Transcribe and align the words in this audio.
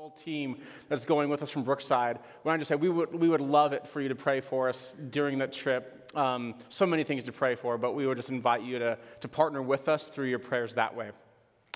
whole 0.00 0.08
team 0.08 0.56
that's 0.88 1.04
going 1.04 1.28
with 1.28 1.42
us 1.42 1.50
from 1.50 1.62
Brookside. 1.62 2.20
When 2.42 2.54
I 2.54 2.56
just 2.56 2.68
said 2.68 2.80
we 2.80 2.88
would, 2.88 3.14
we 3.14 3.28
would 3.28 3.42
love 3.42 3.74
it 3.74 3.86
for 3.86 4.00
you 4.00 4.08
to 4.08 4.14
pray 4.14 4.40
for 4.40 4.66
us 4.66 4.94
during 5.10 5.36
that 5.40 5.52
trip. 5.52 6.10
Um, 6.16 6.54
so 6.70 6.86
many 6.86 7.04
things 7.04 7.24
to 7.24 7.32
pray 7.32 7.54
for, 7.54 7.76
but 7.76 7.94
we 7.94 8.06
would 8.06 8.16
just 8.16 8.30
invite 8.30 8.62
you 8.62 8.78
to, 8.78 8.96
to 9.20 9.28
partner 9.28 9.60
with 9.60 9.90
us 9.90 10.08
through 10.08 10.28
your 10.28 10.38
prayers 10.38 10.72
that 10.76 10.96
way. 10.96 11.10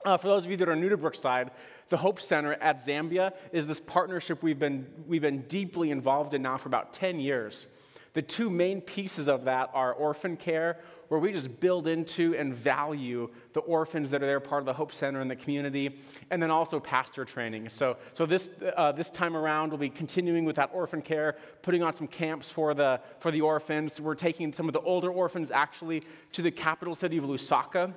Uh, 0.06 0.16
for 0.16 0.28
those 0.28 0.46
of 0.46 0.50
you 0.50 0.56
that 0.56 0.70
are 0.70 0.74
new 0.74 0.88
to 0.88 0.96
Brookside, 0.96 1.50
the 1.90 1.98
Hope 1.98 2.18
Center 2.18 2.54
at 2.54 2.78
Zambia 2.78 3.34
is 3.52 3.66
this 3.66 3.78
partnership 3.78 4.42
we've 4.42 4.58
been, 4.58 4.86
we've 5.06 5.20
been 5.20 5.42
deeply 5.42 5.90
involved 5.90 6.32
in 6.32 6.40
now 6.40 6.56
for 6.56 6.70
about 6.70 6.94
10 6.94 7.20
years. 7.20 7.66
The 8.14 8.22
two 8.22 8.48
main 8.48 8.80
pieces 8.80 9.28
of 9.28 9.44
that 9.44 9.70
are 9.74 9.92
orphan 9.92 10.38
care, 10.38 10.78
where 11.08 11.20
we 11.20 11.32
just 11.32 11.60
build 11.60 11.88
into 11.88 12.34
and 12.36 12.54
value 12.54 13.28
the 13.52 13.60
orphans 13.60 14.10
that 14.10 14.22
are 14.22 14.26
there, 14.26 14.40
part 14.40 14.60
of 14.60 14.66
the 14.66 14.72
Hope 14.72 14.92
Center 14.92 15.20
and 15.20 15.30
the 15.30 15.36
community, 15.36 15.98
and 16.30 16.42
then 16.42 16.50
also 16.50 16.80
pastor 16.80 17.24
training. 17.24 17.68
So, 17.70 17.96
so 18.12 18.26
this, 18.26 18.50
uh, 18.76 18.92
this 18.92 19.10
time 19.10 19.36
around, 19.36 19.70
we'll 19.70 19.78
be 19.78 19.90
continuing 19.90 20.44
with 20.44 20.56
that 20.56 20.70
orphan 20.72 21.02
care, 21.02 21.36
putting 21.62 21.82
on 21.82 21.92
some 21.92 22.06
camps 22.06 22.50
for 22.50 22.74
the, 22.74 23.00
for 23.18 23.30
the 23.30 23.40
orphans. 23.40 24.00
We're 24.00 24.14
taking 24.14 24.52
some 24.52 24.68
of 24.68 24.72
the 24.72 24.80
older 24.80 25.10
orphans 25.10 25.50
actually 25.50 26.02
to 26.32 26.42
the 26.42 26.50
capital 26.50 26.94
city 26.94 27.16
of 27.16 27.24
Lusaka 27.24 27.92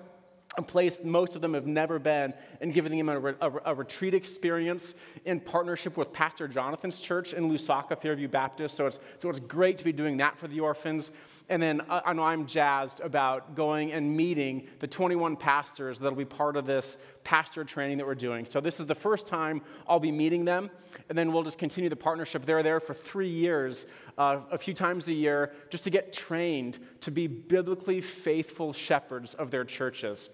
a 0.57 0.61
place 0.61 1.01
most 1.03 1.35
of 1.35 1.41
them 1.41 1.53
have 1.53 1.67
never 1.67 1.99
been, 1.99 2.33
and 2.61 2.73
giving 2.73 2.97
them 2.97 3.09
a, 3.09 3.35
a, 3.41 3.51
a, 3.65 3.75
retreat 3.75 4.13
experience 4.15 4.95
in 5.25 5.39
partnership 5.39 5.97
with 5.97 6.11
Pastor 6.11 6.47
Jonathan's 6.47 6.99
church 6.99 7.33
in 7.33 7.49
Lusaka, 7.49 7.99
Fairview 7.99 8.27
Baptist. 8.27 8.75
So 8.75 8.87
it's, 8.87 8.99
so 9.19 9.29
it's 9.29 9.39
great 9.39 9.77
to 9.77 9.83
be 9.83 9.91
doing 9.91 10.17
that 10.17 10.37
for 10.37 10.47
the 10.47 10.59
orphans. 10.59 11.11
And 11.49 11.63
then 11.63 11.81
uh, 11.89 12.01
I 12.05 12.13
know 12.13 12.23
I'm 12.23 12.45
jazzed 12.45 12.99
about 12.99 13.55
going 13.55 13.93
and 13.93 14.15
meeting 14.15 14.67
the 14.79 14.87
21 14.87 15.37
pastors 15.37 15.99
that'll 15.99 16.17
be 16.17 16.25
part 16.25 16.57
of 16.57 16.65
this 16.65 16.97
pastor 17.23 17.63
training 17.63 17.97
that 17.99 18.07
we're 18.07 18.15
doing. 18.15 18.45
So 18.45 18.59
this 18.59 18.79
is 18.79 18.85
the 18.85 18.95
first 18.95 19.27
time 19.27 19.61
I'll 19.87 19.99
be 19.99 20.11
meeting 20.11 20.43
them, 20.43 20.69
and 21.07 21.17
then 21.17 21.31
we'll 21.31 21.43
just 21.43 21.57
continue 21.57 21.89
the 21.89 21.95
partnership. 21.95 22.45
They're 22.45 22.63
there 22.63 22.81
for 22.81 22.93
three 22.93 23.29
years, 23.29 23.85
uh, 24.17 24.41
a 24.51 24.57
few 24.57 24.73
times 24.73 25.07
a 25.07 25.13
year, 25.13 25.53
just 25.69 25.85
to 25.85 25.89
get 25.89 26.11
trained 26.11 26.79
to 27.01 27.11
be 27.11 27.27
biblically 27.27 28.01
faithful 28.01 28.73
shepherds 28.73 29.33
of 29.33 29.49
their 29.49 29.63
churches. 29.63 30.29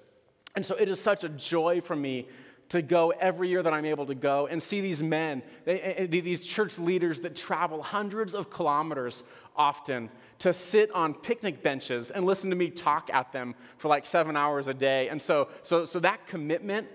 And 0.56 0.66
so 0.66 0.76
it 0.76 0.90
is 0.90 1.00
such 1.00 1.24
a 1.24 1.30
joy 1.30 1.82
for 1.82 1.96
me 1.96 2.28
to 2.74 2.82
go 2.82 3.12
every 3.12 3.50
year 3.50 3.62
that 3.62 3.72
I'm 3.72 3.86
able 3.86 4.08
to 4.08 4.16
go 4.16 4.48
and 4.48 4.62
see 4.62 4.82
these 4.82 5.04
men, 5.04 5.44
they, 5.64 6.08
these 6.10 6.40
church 6.40 6.80
leaders 6.80 7.22
that 7.22 7.36
travel 7.36 7.84
hundreds 7.84 8.34
of 8.34 8.50
kilometers 8.50 9.24
often 9.56 10.10
to 10.40 10.52
sit 10.54 10.92
on 10.92 11.14
picnic 11.14 11.62
benches 11.62 12.10
and 12.10 12.26
listen 12.26 12.50
to 12.50 12.56
me 12.56 12.72
talk 12.72 13.12
at 13.14 13.32
them 13.32 13.54
for 13.78 13.90
like 13.90 14.08
seven 14.08 14.36
hours 14.36 14.68
a 14.68 14.74
day. 14.74 15.10
And 15.10 15.22
so, 15.22 15.50
so, 15.62 15.86
so 15.86 16.00
that 16.00 16.26
commitment, 16.26 16.88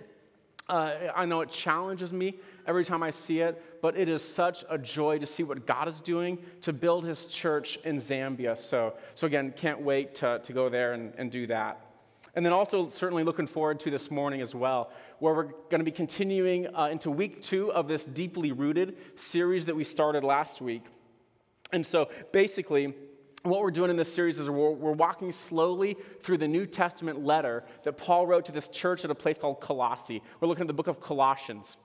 uh, 0.69 0.95
I 1.15 1.27
know 1.27 1.43
it 1.43 1.51
challenges 1.51 2.12
me 2.12 2.34
every 2.67 2.84
time 2.84 3.05
I 3.05 3.12
see 3.12 3.39
it, 3.39 3.81
but 3.81 3.97
it 3.97 4.09
is 4.09 4.21
such 4.21 4.65
a 4.69 4.79
joy 4.79 5.21
to 5.21 5.27
see 5.27 5.45
what 5.45 5.65
God 5.65 5.87
is 5.87 6.01
doing 6.01 6.39
to 6.62 6.73
build 6.73 7.05
his 7.05 7.27
church 7.27 7.79
in 7.84 7.99
Zambia. 7.99 8.59
So, 8.59 8.95
so 9.15 9.29
again, 9.29 9.55
can't 9.56 9.81
wait 9.81 10.17
to, 10.17 10.41
to 10.43 10.53
go 10.53 10.69
there 10.69 10.95
and, 10.95 11.12
and 11.17 11.31
do 11.31 11.47
that. 11.47 11.88
And 12.39 12.47
then 12.47 12.53
also, 12.53 12.89
certainly 12.89 13.25
looking 13.25 13.48
forward 13.48 13.81
to 13.81 13.91
this 13.91 14.12
morning 14.12 14.42
as 14.42 14.55
well, 14.55 14.92
where 15.19 15.34
we're 15.34 15.48
going 15.70 15.81
to 15.81 15.84
be 15.84 15.91
continuing 15.91 16.72
uh, 16.72 16.84
into 16.84 17.11
week 17.11 17.42
two 17.42 17.72
of 17.72 17.89
this 17.89 18.05
Deeply 18.05 18.53
Rooted 18.53 18.97
series 19.19 19.67
that 19.67 19.75
we 19.75 19.83
started 19.83 20.22
last 20.22 20.61
week. 20.61 20.84
And 21.72 21.84
so 21.84 22.09
basically, 22.31 22.94
what 23.42 23.61
we're 23.61 23.72
doing 23.72 23.91
in 23.91 23.97
this 23.97 24.14
series 24.14 24.39
is 24.39 24.48
we're, 24.48 24.70
we're, 24.70 24.92
walking 24.92 25.33
slowly 25.33 25.97
through 26.20 26.39
the 26.39 26.47
New 26.47 26.64
Testament 26.64 27.25
letter 27.25 27.64
that 27.83 27.97
Paul 27.97 28.25
wrote 28.25 28.44
to 28.44 28.53
this 28.53 28.69
church 28.69 29.05
at 29.05 29.11
a 29.11 29.16
place 29.16 29.36
called 29.36 29.61
Colossae. 29.61 30.22
We're 30.39 30.47
looking 30.47 30.62
at 30.62 30.69
the 30.69 30.75
book 30.75 30.86
of 30.86 31.00
Colossians. 31.00 31.77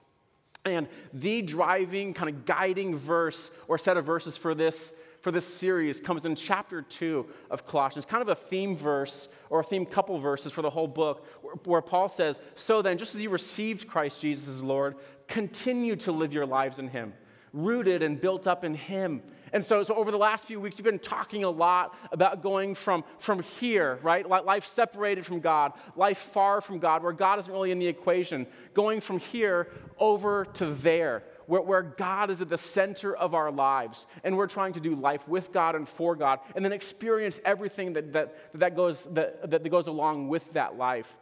And 0.65 0.87
the 1.13 1.41
driving, 1.41 2.13
kind 2.13 2.29
of 2.29 2.45
guiding 2.45 2.95
verse 2.95 3.49
or 3.67 3.79
set 3.79 3.97
of 3.97 4.05
verses 4.05 4.37
for 4.37 4.53
this 4.53 4.93
for 5.23 5.31
this 5.31 5.45
series 5.45 6.01
comes 6.01 6.25
in 6.25 6.35
chapter 6.35 6.81
2 6.81 7.25
of 7.49 7.65
Colossians, 7.65 8.05
kind 8.05 8.21
of 8.21 8.27
a 8.27 8.35
theme 8.35 8.75
verse 8.75 9.29
or 9.49 9.61
a 9.61 9.63
theme 9.63 9.85
couple 9.85 10.19
verses 10.19 10.51
for 10.51 10.61
the 10.61 10.69
whole 10.69 10.87
book, 10.87 11.25
where, 11.63 11.81
Paul 11.81 12.09
says, 12.09 12.41
So 12.55 12.81
then, 12.81 12.97
just 12.97 13.15
as 13.15 13.23
you 13.23 13.29
received 13.29 13.87
Christ 13.87 14.21
Jesus 14.21 14.49
as 14.49 14.61
Lord, 14.65 14.95
continue 15.29 15.95
to 15.95 16.11
live 16.11 16.33
your 16.33 16.45
lives 16.45 16.77
in 16.77 16.89
Him, 16.89 17.13
rooted 17.53 18.03
and 18.03 18.19
built 18.19 18.47
up 18.47 18.65
in 18.65 18.73
Him. 18.73 19.21
And 19.53 19.63
so, 19.63 19.81
so 19.83 19.95
over 19.95 20.11
the 20.11 20.17
last 20.17 20.45
few 20.45 20.59
weeks, 20.59 20.75
we've 20.75 20.83
been 20.83 20.99
talking 20.99 21.45
a 21.45 21.49
lot 21.49 21.95
about 22.11 22.41
going 22.41 22.75
from, 22.75 23.05
from 23.17 23.41
here, 23.43 23.99
right? 24.03 24.27
Life 24.27 24.65
separated 24.65 25.25
from 25.25 25.39
God, 25.39 25.71
life 25.95 26.17
far 26.17 26.59
from 26.59 26.79
God, 26.79 27.01
where 27.01 27.13
God 27.13 27.39
isn't 27.39 27.53
really 27.53 27.71
in 27.71 27.79
the 27.79 27.87
equation, 27.87 28.45
going 28.73 28.99
from 28.99 29.19
here 29.19 29.69
over 29.99 30.43
to 30.55 30.65
there 30.65 31.23
where, 31.47 31.61
where 31.61 31.81
God 31.81 32.29
is 32.29 32.41
at 32.41 32.49
the 32.49 32.57
center 32.57 33.15
of 33.15 33.33
our 33.33 33.51
lives, 33.51 34.07
and 34.23 34.37
we're 34.37 34.47
trying 34.47 34.73
to 34.73 34.79
do 34.79 34.95
life 34.95 35.27
with 35.27 35.51
God 35.51 35.75
and 35.75 35.87
for 35.87 36.15
God, 36.15 36.39
and 36.55 36.63
then 36.63 36.73
experience 36.73 37.39
everything 37.45 37.93
that, 37.93 38.13
that, 38.13 38.35
that, 38.55 38.75
goes, 38.75 39.05
that, 39.11 39.49
that 39.49 39.69
goes 39.69 39.87
along 39.87 40.29
with 40.29 40.51
that 40.53 40.77
life. 40.77 41.15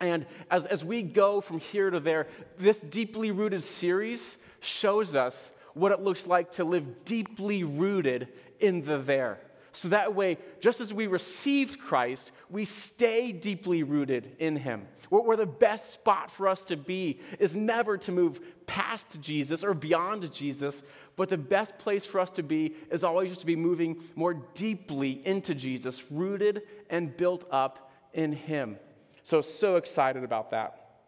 And 0.00 0.26
as, 0.50 0.66
as 0.66 0.84
we 0.84 1.02
go 1.02 1.40
from 1.40 1.60
here 1.60 1.90
to 1.90 2.00
there, 2.00 2.26
this 2.58 2.78
deeply 2.78 3.30
rooted 3.30 3.62
series 3.62 4.36
shows 4.60 5.14
us 5.14 5.52
what 5.74 5.92
it 5.92 6.00
looks 6.00 6.26
like 6.26 6.52
to 6.52 6.64
live 6.64 7.04
deeply 7.04 7.64
rooted 7.64 8.28
in 8.60 8.82
the 8.82 8.98
there. 8.98 9.38
So 9.74 9.88
that 9.88 10.14
way, 10.14 10.38
just 10.60 10.80
as 10.80 10.94
we 10.94 11.08
received 11.08 11.80
Christ, 11.80 12.30
we 12.48 12.64
stay 12.64 13.32
deeply 13.32 13.82
rooted 13.82 14.36
in 14.38 14.54
Him. 14.54 14.86
Where, 15.08 15.36
the 15.36 15.46
best 15.46 15.90
spot 15.90 16.30
for 16.30 16.46
us 16.46 16.62
to 16.64 16.76
be 16.76 17.18
is 17.40 17.56
never 17.56 17.98
to 17.98 18.12
move 18.12 18.40
past 18.66 19.20
Jesus 19.20 19.64
or 19.64 19.74
beyond 19.74 20.32
Jesus, 20.32 20.84
but 21.16 21.28
the 21.28 21.36
best 21.36 21.76
place 21.76 22.06
for 22.06 22.20
us 22.20 22.30
to 22.30 22.42
be 22.44 22.74
is 22.90 23.02
always 23.02 23.30
just 23.30 23.40
to 23.40 23.46
be 23.46 23.56
moving 23.56 24.00
more 24.14 24.34
deeply 24.34 25.20
into 25.26 25.56
Jesus, 25.56 26.08
rooted 26.08 26.62
and 26.88 27.16
built 27.16 27.44
up 27.50 27.90
in 28.12 28.32
Him. 28.32 28.78
So, 29.24 29.40
so 29.40 29.74
excited 29.74 30.22
about 30.22 30.52
that. 30.52 31.00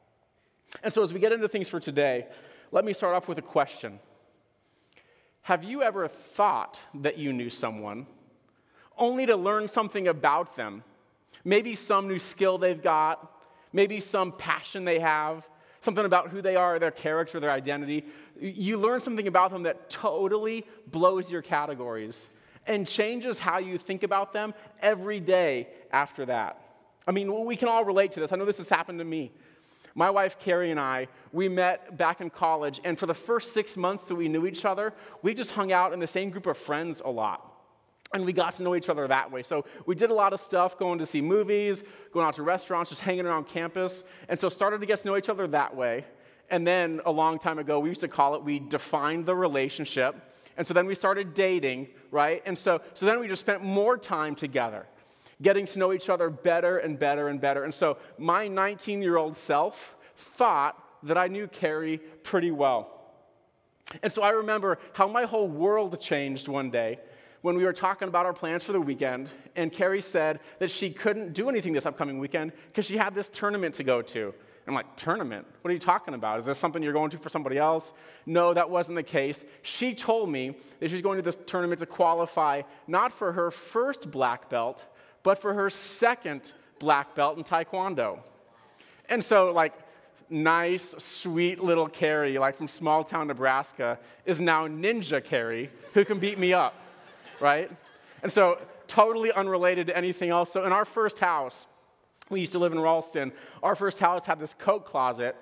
And 0.82 0.92
so, 0.92 1.04
as 1.04 1.12
we 1.12 1.20
get 1.20 1.32
into 1.32 1.48
things 1.48 1.68
for 1.68 1.78
today, 1.78 2.26
let 2.72 2.84
me 2.84 2.92
start 2.92 3.14
off 3.14 3.28
with 3.28 3.38
a 3.38 3.42
question 3.42 4.00
Have 5.42 5.62
you 5.62 5.84
ever 5.84 6.08
thought 6.08 6.80
that 6.94 7.16
you 7.16 7.32
knew 7.32 7.48
someone? 7.48 8.08
Only 8.98 9.26
to 9.26 9.36
learn 9.36 9.68
something 9.68 10.08
about 10.08 10.56
them. 10.56 10.82
Maybe 11.44 11.74
some 11.74 12.08
new 12.08 12.18
skill 12.18 12.58
they've 12.58 12.82
got, 12.82 13.32
maybe 13.72 14.00
some 14.00 14.32
passion 14.32 14.84
they 14.84 14.98
have, 14.98 15.48
something 15.80 16.04
about 16.04 16.30
who 16.30 16.42
they 16.42 16.56
are, 16.56 16.78
their 16.78 16.90
character, 16.90 17.38
their 17.38 17.50
identity. 17.50 18.04
You 18.40 18.76
learn 18.76 19.00
something 19.00 19.28
about 19.28 19.52
them 19.52 19.62
that 19.64 19.88
totally 19.88 20.66
blows 20.88 21.30
your 21.30 21.42
categories 21.42 22.30
and 22.66 22.86
changes 22.86 23.38
how 23.38 23.58
you 23.58 23.78
think 23.78 24.02
about 24.02 24.32
them 24.32 24.54
every 24.80 25.20
day 25.20 25.68
after 25.92 26.26
that. 26.26 26.60
I 27.06 27.12
mean, 27.12 27.44
we 27.44 27.54
can 27.54 27.68
all 27.68 27.84
relate 27.84 28.12
to 28.12 28.20
this. 28.20 28.32
I 28.32 28.36
know 28.36 28.44
this 28.44 28.58
has 28.58 28.68
happened 28.68 28.98
to 28.98 29.04
me. 29.04 29.30
My 29.94 30.10
wife, 30.10 30.38
Carrie, 30.38 30.72
and 30.72 30.80
I, 30.80 31.08
we 31.32 31.48
met 31.48 31.96
back 31.96 32.20
in 32.20 32.28
college, 32.28 32.80
and 32.84 32.98
for 32.98 33.06
the 33.06 33.14
first 33.14 33.54
six 33.54 33.76
months 33.76 34.04
that 34.04 34.16
we 34.16 34.28
knew 34.28 34.46
each 34.46 34.64
other, 34.64 34.92
we 35.22 35.32
just 35.32 35.52
hung 35.52 35.72
out 35.72 35.92
in 35.94 36.00
the 36.00 36.06
same 36.06 36.28
group 36.30 36.46
of 36.46 36.58
friends 36.58 37.00
a 37.02 37.10
lot. 37.10 37.55
And 38.16 38.24
we 38.24 38.32
got 38.32 38.54
to 38.54 38.62
know 38.62 38.74
each 38.74 38.88
other 38.88 39.06
that 39.06 39.30
way. 39.30 39.42
So 39.42 39.66
we 39.84 39.94
did 39.94 40.10
a 40.10 40.14
lot 40.14 40.32
of 40.32 40.40
stuff, 40.40 40.78
going 40.78 40.98
to 41.00 41.06
see 41.06 41.20
movies, 41.20 41.84
going 42.12 42.26
out 42.26 42.34
to 42.36 42.42
restaurants, 42.42 42.88
just 42.88 43.02
hanging 43.02 43.26
around 43.26 43.46
campus. 43.46 44.04
And 44.30 44.40
so 44.40 44.48
started 44.48 44.80
to 44.80 44.86
get 44.86 45.00
to 45.00 45.08
know 45.08 45.18
each 45.18 45.28
other 45.28 45.46
that 45.48 45.76
way. 45.76 46.06
And 46.48 46.66
then 46.66 47.02
a 47.04 47.10
long 47.10 47.38
time 47.38 47.58
ago, 47.58 47.78
we 47.78 47.90
used 47.90 48.00
to 48.00 48.08
call 48.08 48.34
it 48.34 48.42
we 48.42 48.58
defined 48.58 49.26
the 49.26 49.34
relationship. 49.34 50.16
And 50.56 50.66
so 50.66 50.72
then 50.72 50.86
we 50.86 50.94
started 50.94 51.34
dating, 51.34 51.88
right? 52.10 52.42
And 52.46 52.58
so, 52.58 52.80
so 52.94 53.04
then 53.04 53.20
we 53.20 53.28
just 53.28 53.42
spent 53.42 53.62
more 53.62 53.98
time 53.98 54.34
together, 54.34 54.86
getting 55.42 55.66
to 55.66 55.78
know 55.78 55.92
each 55.92 56.08
other 56.08 56.30
better 56.30 56.78
and 56.78 56.98
better 56.98 57.28
and 57.28 57.38
better. 57.38 57.64
And 57.64 57.74
so 57.74 57.98
my 58.16 58.48
19 58.48 59.02
year 59.02 59.18
old 59.18 59.36
self 59.36 59.94
thought 60.16 60.82
that 61.02 61.18
I 61.18 61.28
knew 61.28 61.48
Carrie 61.48 61.98
pretty 62.22 62.50
well. 62.50 62.92
And 64.02 64.10
so 64.10 64.22
I 64.22 64.30
remember 64.30 64.78
how 64.94 65.06
my 65.06 65.24
whole 65.24 65.48
world 65.48 66.00
changed 66.00 66.48
one 66.48 66.70
day 66.70 66.98
when 67.46 67.56
we 67.56 67.62
were 67.62 67.72
talking 67.72 68.08
about 68.08 68.26
our 68.26 68.32
plans 68.32 68.64
for 68.64 68.72
the 68.72 68.80
weekend, 68.80 69.28
and 69.54 69.72
Carrie 69.72 70.02
said 70.02 70.40
that 70.58 70.68
she 70.68 70.90
couldn't 70.90 71.32
do 71.32 71.48
anything 71.48 71.72
this 71.72 71.86
upcoming 71.86 72.18
weekend 72.18 72.50
because 72.66 72.86
she 72.86 72.96
had 72.96 73.14
this 73.14 73.28
tournament 73.28 73.72
to 73.72 73.84
go 73.84 74.02
to. 74.02 74.34
I'm 74.66 74.74
like, 74.74 74.96
tournament? 74.96 75.46
What 75.62 75.70
are 75.70 75.72
you 75.72 75.78
talking 75.78 76.14
about? 76.14 76.40
Is 76.40 76.46
this 76.46 76.58
something 76.58 76.82
you're 76.82 76.92
going 76.92 77.10
to 77.10 77.18
for 77.18 77.28
somebody 77.28 77.56
else? 77.56 77.92
No, 78.26 78.52
that 78.52 78.68
wasn't 78.68 78.96
the 78.96 79.04
case. 79.04 79.44
She 79.62 79.94
told 79.94 80.28
me 80.28 80.56
that 80.80 80.90
she's 80.90 81.02
going 81.02 81.18
to 81.18 81.22
this 81.22 81.36
tournament 81.36 81.78
to 81.78 81.86
qualify 81.86 82.62
not 82.88 83.12
for 83.12 83.30
her 83.30 83.52
first 83.52 84.10
black 84.10 84.50
belt, 84.50 84.84
but 85.22 85.38
for 85.38 85.54
her 85.54 85.70
second 85.70 86.52
black 86.80 87.14
belt 87.14 87.38
in 87.38 87.44
Taekwondo. 87.44 88.18
And 89.08 89.24
so, 89.24 89.52
like, 89.52 89.72
nice, 90.28 90.96
sweet 90.98 91.62
little 91.62 91.86
Carrie, 91.86 92.38
like 92.38 92.56
from 92.56 92.66
small 92.66 93.04
town 93.04 93.28
Nebraska, 93.28 94.00
is 94.24 94.40
now 94.40 94.66
Ninja 94.66 95.22
Carrie, 95.22 95.70
who 95.94 96.04
can 96.04 96.18
beat 96.18 96.40
me 96.40 96.52
up 96.52 96.82
right? 97.40 97.70
And 98.22 98.30
so, 98.30 98.58
totally 98.86 99.32
unrelated 99.32 99.88
to 99.88 99.96
anything 99.96 100.30
else. 100.30 100.52
So, 100.52 100.64
in 100.64 100.72
our 100.72 100.84
first 100.84 101.18
house, 101.18 101.66
we 102.30 102.40
used 102.40 102.52
to 102.52 102.58
live 102.58 102.72
in 102.72 102.80
Ralston. 102.80 103.32
Our 103.62 103.74
first 103.74 103.98
house 103.98 104.26
had 104.26 104.38
this 104.38 104.54
coat 104.54 104.84
closet 104.84 105.36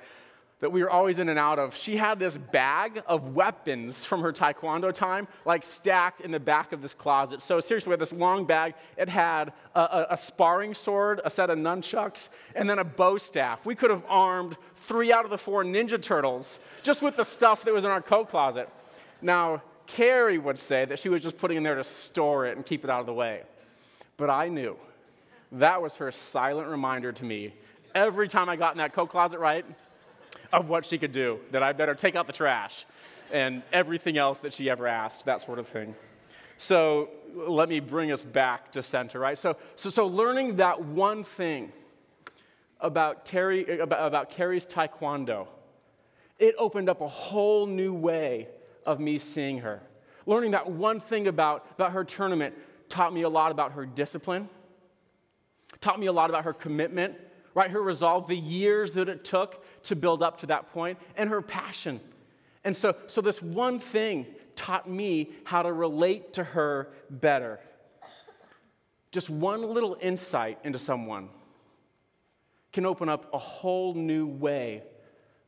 that 0.60 0.70
we 0.70 0.82
were 0.82 0.90
always 0.90 1.18
in 1.18 1.28
and 1.28 1.38
out 1.38 1.58
of, 1.58 1.76
she 1.76 1.96
had 1.96 2.18
this 2.18 2.38
bag 2.38 3.02
of 3.06 3.34
weapons 3.34 4.04
from 4.04 4.22
her 4.22 4.32
taekwondo 4.32 4.92
time, 4.94 5.28
like 5.44 5.62
stacked 5.62 6.20
in 6.20 6.30
the 6.30 6.40
back 6.40 6.72
of 6.72 6.80
this 6.80 6.94
closet. 6.94 7.42
So, 7.42 7.60
seriously, 7.60 7.90
we 7.90 7.92
had 7.92 8.00
this 8.00 8.12
long 8.12 8.46
bag. 8.46 8.74
It 8.96 9.08
had 9.08 9.52
a, 9.74 9.80
a, 9.80 10.06
a 10.10 10.16
sparring 10.16 10.72
sword, 10.72 11.20
a 11.24 11.30
set 11.30 11.50
of 11.50 11.58
nunchucks, 11.58 12.28
and 12.54 12.68
then 12.68 12.78
a 12.78 12.84
bow 12.84 13.18
staff. 13.18 13.66
We 13.66 13.74
could 13.74 13.90
have 13.90 14.04
armed 14.08 14.56
three 14.76 15.12
out 15.12 15.24
of 15.24 15.30
the 15.30 15.38
four 15.38 15.64
Ninja 15.64 16.00
Turtles 16.00 16.60
just 16.82 17.02
with 17.02 17.16
the 17.16 17.24
stuff 17.24 17.64
that 17.64 17.74
was 17.74 17.84
in 17.84 17.90
our 17.90 18.02
coat 18.02 18.30
closet. 18.30 18.68
Now, 19.20 19.62
Carrie 19.86 20.38
would 20.38 20.58
say 20.58 20.84
that 20.84 20.98
she 20.98 21.08
was 21.08 21.22
just 21.22 21.38
putting 21.38 21.56
in 21.56 21.62
there 21.62 21.74
to 21.74 21.84
store 21.84 22.46
it 22.46 22.56
and 22.56 22.64
keep 22.64 22.84
it 22.84 22.90
out 22.90 23.00
of 23.00 23.06
the 23.06 23.14
way. 23.14 23.42
But 24.16 24.30
I 24.30 24.48
knew 24.48 24.76
that 25.52 25.82
was 25.82 25.96
her 25.96 26.10
silent 26.10 26.68
reminder 26.68 27.12
to 27.12 27.24
me 27.24 27.54
every 27.94 28.28
time 28.28 28.48
I 28.48 28.56
got 28.56 28.72
in 28.72 28.78
that 28.78 28.92
coat 28.92 29.10
closet, 29.10 29.38
right? 29.38 29.64
of 30.54 30.68
what 30.68 30.86
she 30.86 30.98
could 30.98 31.12
do, 31.12 31.40
that 31.50 31.62
I 31.62 31.72
better 31.72 31.94
take 31.94 32.16
out 32.16 32.26
the 32.26 32.32
trash 32.32 32.86
and 33.32 33.62
everything 33.72 34.16
else 34.16 34.38
that 34.40 34.52
she 34.52 34.70
ever 34.70 34.86
asked, 34.86 35.24
that 35.26 35.42
sort 35.42 35.58
of 35.58 35.66
thing. 35.66 35.94
So 36.56 37.10
let 37.34 37.68
me 37.68 37.80
bring 37.80 38.12
us 38.12 38.22
back 38.22 38.72
to 38.72 38.82
center, 38.82 39.18
right? 39.18 39.36
So, 39.36 39.56
so, 39.76 39.90
so 39.90 40.06
learning 40.06 40.56
that 40.56 40.80
one 40.80 41.24
thing 41.24 41.72
about, 42.80 43.26
Terry, 43.26 43.80
about, 43.80 44.06
about 44.06 44.30
Carrie's 44.30 44.66
taekwondo, 44.66 45.48
it 46.38 46.54
opened 46.58 46.88
up 46.88 47.00
a 47.00 47.08
whole 47.08 47.66
new 47.66 47.92
way 47.92 48.48
of 48.86 49.00
me 49.00 49.18
seeing 49.18 49.58
her. 49.58 49.82
Learning 50.26 50.52
that 50.52 50.70
one 50.70 51.00
thing 51.00 51.26
about, 51.26 51.66
about 51.72 51.92
her 51.92 52.04
tournament 52.04 52.54
taught 52.88 53.12
me 53.12 53.22
a 53.22 53.28
lot 53.28 53.50
about 53.50 53.72
her 53.72 53.84
discipline, 53.84 54.48
taught 55.80 55.98
me 55.98 56.06
a 56.06 56.12
lot 56.12 56.30
about 56.30 56.44
her 56.44 56.52
commitment, 56.52 57.16
right? 57.54 57.70
Her 57.70 57.82
resolve, 57.82 58.26
the 58.26 58.36
years 58.36 58.92
that 58.92 59.08
it 59.08 59.24
took 59.24 59.64
to 59.84 59.96
build 59.96 60.22
up 60.22 60.40
to 60.40 60.46
that 60.46 60.72
point, 60.72 60.98
and 61.16 61.28
her 61.28 61.42
passion. 61.42 62.00
And 62.64 62.76
so, 62.76 62.96
so 63.06 63.20
this 63.20 63.42
one 63.42 63.78
thing 63.78 64.26
taught 64.56 64.88
me 64.88 65.32
how 65.44 65.62
to 65.62 65.72
relate 65.72 66.34
to 66.34 66.44
her 66.44 66.88
better. 67.10 67.60
Just 69.12 69.30
one 69.30 69.62
little 69.62 69.96
insight 70.00 70.58
into 70.64 70.78
someone 70.78 71.28
can 72.72 72.86
open 72.86 73.08
up 73.08 73.32
a 73.32 73.38
whole 73.38 73.94
new 73.94 74.26
way 74.26 74.82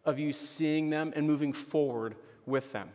of 0.05 0.19
you 0.19 0.33
seeing 0.33 0.91
them 0.91 1.13
and 1.17 1.27
moving 1.27 1.53
forward 1.53 2.15
with 2.47 2.71
them. 2.73 2.89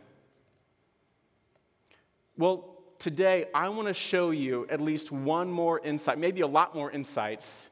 Well, 2.36 2.78
today 2.98 3.46
I 3.54 3.68
want 3.68 3.88
to 3.88 3.94
show 3.94 4.30
you 4.30 4.66
at 4.70 4.80
least 4.80 5.12
one 5.12 5.50
more 5.50 5.80
insight, 5.80 6.18
maybe 6.18 6.40
a 6.40 6.46
lot 6.46 6.74
more 6.74 6.90
insights 6.90 7.68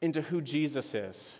into 0.00 0.22
who 0.22 0.40
Jesus 0.40 0.94
is. 0.94 1.34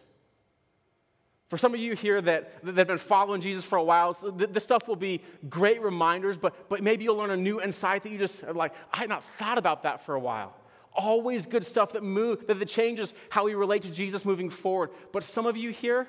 For 1.49 1.59
some 1.59 1.75
of 1.75 1.81
you 1.81 1.95
here 1.95 2.21
that, 2.23 2.65
that 2.65 2.77
have 2.79 2.87
been 2.87 2.97
following 2.99 3.43
Jesus 3.43 3.65
for 3.65 3.77
a 3.77 3.83
while, 3.83 4.15
so 4.15 4.31
th- 4.31 4.51
this 4.53 4.63
stuff 4.63 4.89
will 4.89 4.97
be 4.97 5.21
great 5.51 5.83
reminders, 5.83 6.39
but, 6.39 6.69
but 6.71 6.83
maybe 6.83 7.05
you'll 7.05 7.17
learn 7.17 7.31
a 7.31 7.37
new 7.37 7.61
insight 7.61 8.05
that 8.05 8.13
you 8.13 8.17
just 8.17 8.43
like, 8.55 8.73
I 8.93 8.99
had 8.99 9.11
not 9.11 9.23
thought 9.23 9.59
about 9.59 9.83
that 9.83 10.01
for 10.01 10.15
a 10.15 10.21
while. 10.21 10.55
Always 10.95 11.45
good 11.45 11.67
stuff 11.67 11.93
that 11.93 12.03
move, 12.03 12.47
that, 12.47 12.59
that 12.59 12.69
changes 12.69 13.13
how 13.29 13.45
we 13.45 13.55
relate 13.55 13.83
to 13.83 13.93
Jesus 13.93 14.25
moving 14.25 14.49
forward. 14.49 14.91
But 15.13 15.25
some 15.25 15.45
of 15.45 15.57
you 15.57 15.71
here 15.71 16.07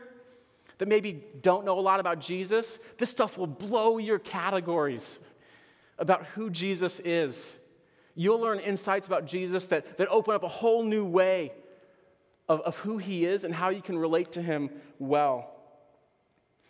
that 0.78 0.88
maybe 0.88 1.24
don't 1.42 1.66
know 1.66 1.78
a 1.78 1.82
lot 1.82 2.00
about 2.00 2.20
Jesus, 2.20 2.80
this 2.98 3.10
stuff 3.10 3.38
will 3.38 3.48
blow 3.48 3.98
your 3.98 4.20
categories 4.20 5.20
about 6.04 6.26
who 6.36 6.50
Jesus 6.50 7.00
is. 7.00 7.56
You'll 8.14 8.40
learn 8.40 8.60
insights 8.60 9.08
about 9.08 9.26
Jesus 9.26 9.68
that, 9.68 9.98
that 9.98 10.10
open 10.10 10.36
up 10.36 10.44
a 10.44 10.48
whole 10.50 10.84
new 10.84 11.06
way 11.06 11.54
of, 12.50 12.60
of 12.62 12.78
who 12.78 12.98
he 12.98 13.26
is 13.26 13.46
and 13.46 13.56
how 13.56 13.70
you 13.70 13.82
can 13.82 13.98
relate 13.98 14.34
to 14.34 14.42
him 14.42 14.70
well. 15.00 15.50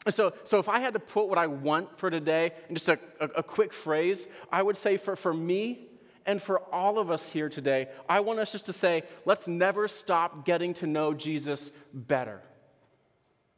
And 0.05 0.13
so, 0.13 0.33
so 0.43 0.59
if 0.59 0.69
I 0.69 0.79
had 0.79 0.93
to 0.93 0.99
put 0.99 1.29
what 1.29 1.39
I 1.39 1.47
want 1.47 1.97
for 1.97 2.11
today 2.11 2.51
in 2.69 2.75
just 2.75 2.89
a, 2.89 2.99
a, 3.19 3.25
a 3.37 3.43
quick 3.43 3.73
phrase, 3.73 4.27
I 4.51 4.61
would 4.61 4.77
say 4.77 4.97
for, 4.97 5.15
for 5.15 5.33
me 5.33 5.87
and 6.27 6.39
for 6.39 6.59
all 6.71 6.99
of 6.99 7.09
us 7.09 7.31
here 7.31 7.49
today, 7.49 7.87
I 8.07 8.19
want 8.19 8.39
us 8.39 8.51
just 8.51 8.67
to 8.67 8.73
say, 8.73 9.01
let's 9.25 9.47
never 9.47 9.87
stop 9.87 10.45
getting 10.45 10.75
to 10.75 10.87
know 10.87 11.13
Jesus 11.15 11.71
better. 11.91 12.39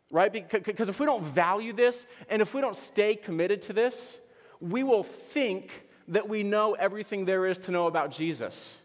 Right? 0.09 0.31
Because 0.31 0.87
if 0.87 1.01
we 1.01 1.05
don't 1.05 1.23
value 1.23 1.73
this 1.73 2.07
and 2.29 2.41
if 2.41 2.53
we 2.53 2.61
don't 2.61 2.77
stay 2.77 3.15
committed 3.15 3.63
to 3.63 3.73
this, 3.73 4.19
we 4.59 4.83
will 4.83 5.03
think 5.03 5.83
that 6.09 6.29
we 6.29 6.43
know 6.43 6.73
everything 6.73 7.25
there 7.25 7.45
is 7.45 7.57
to 7.59 7.71
know 7.71 7.87
about 7.87 8.11
Jesus. 8.11 8.77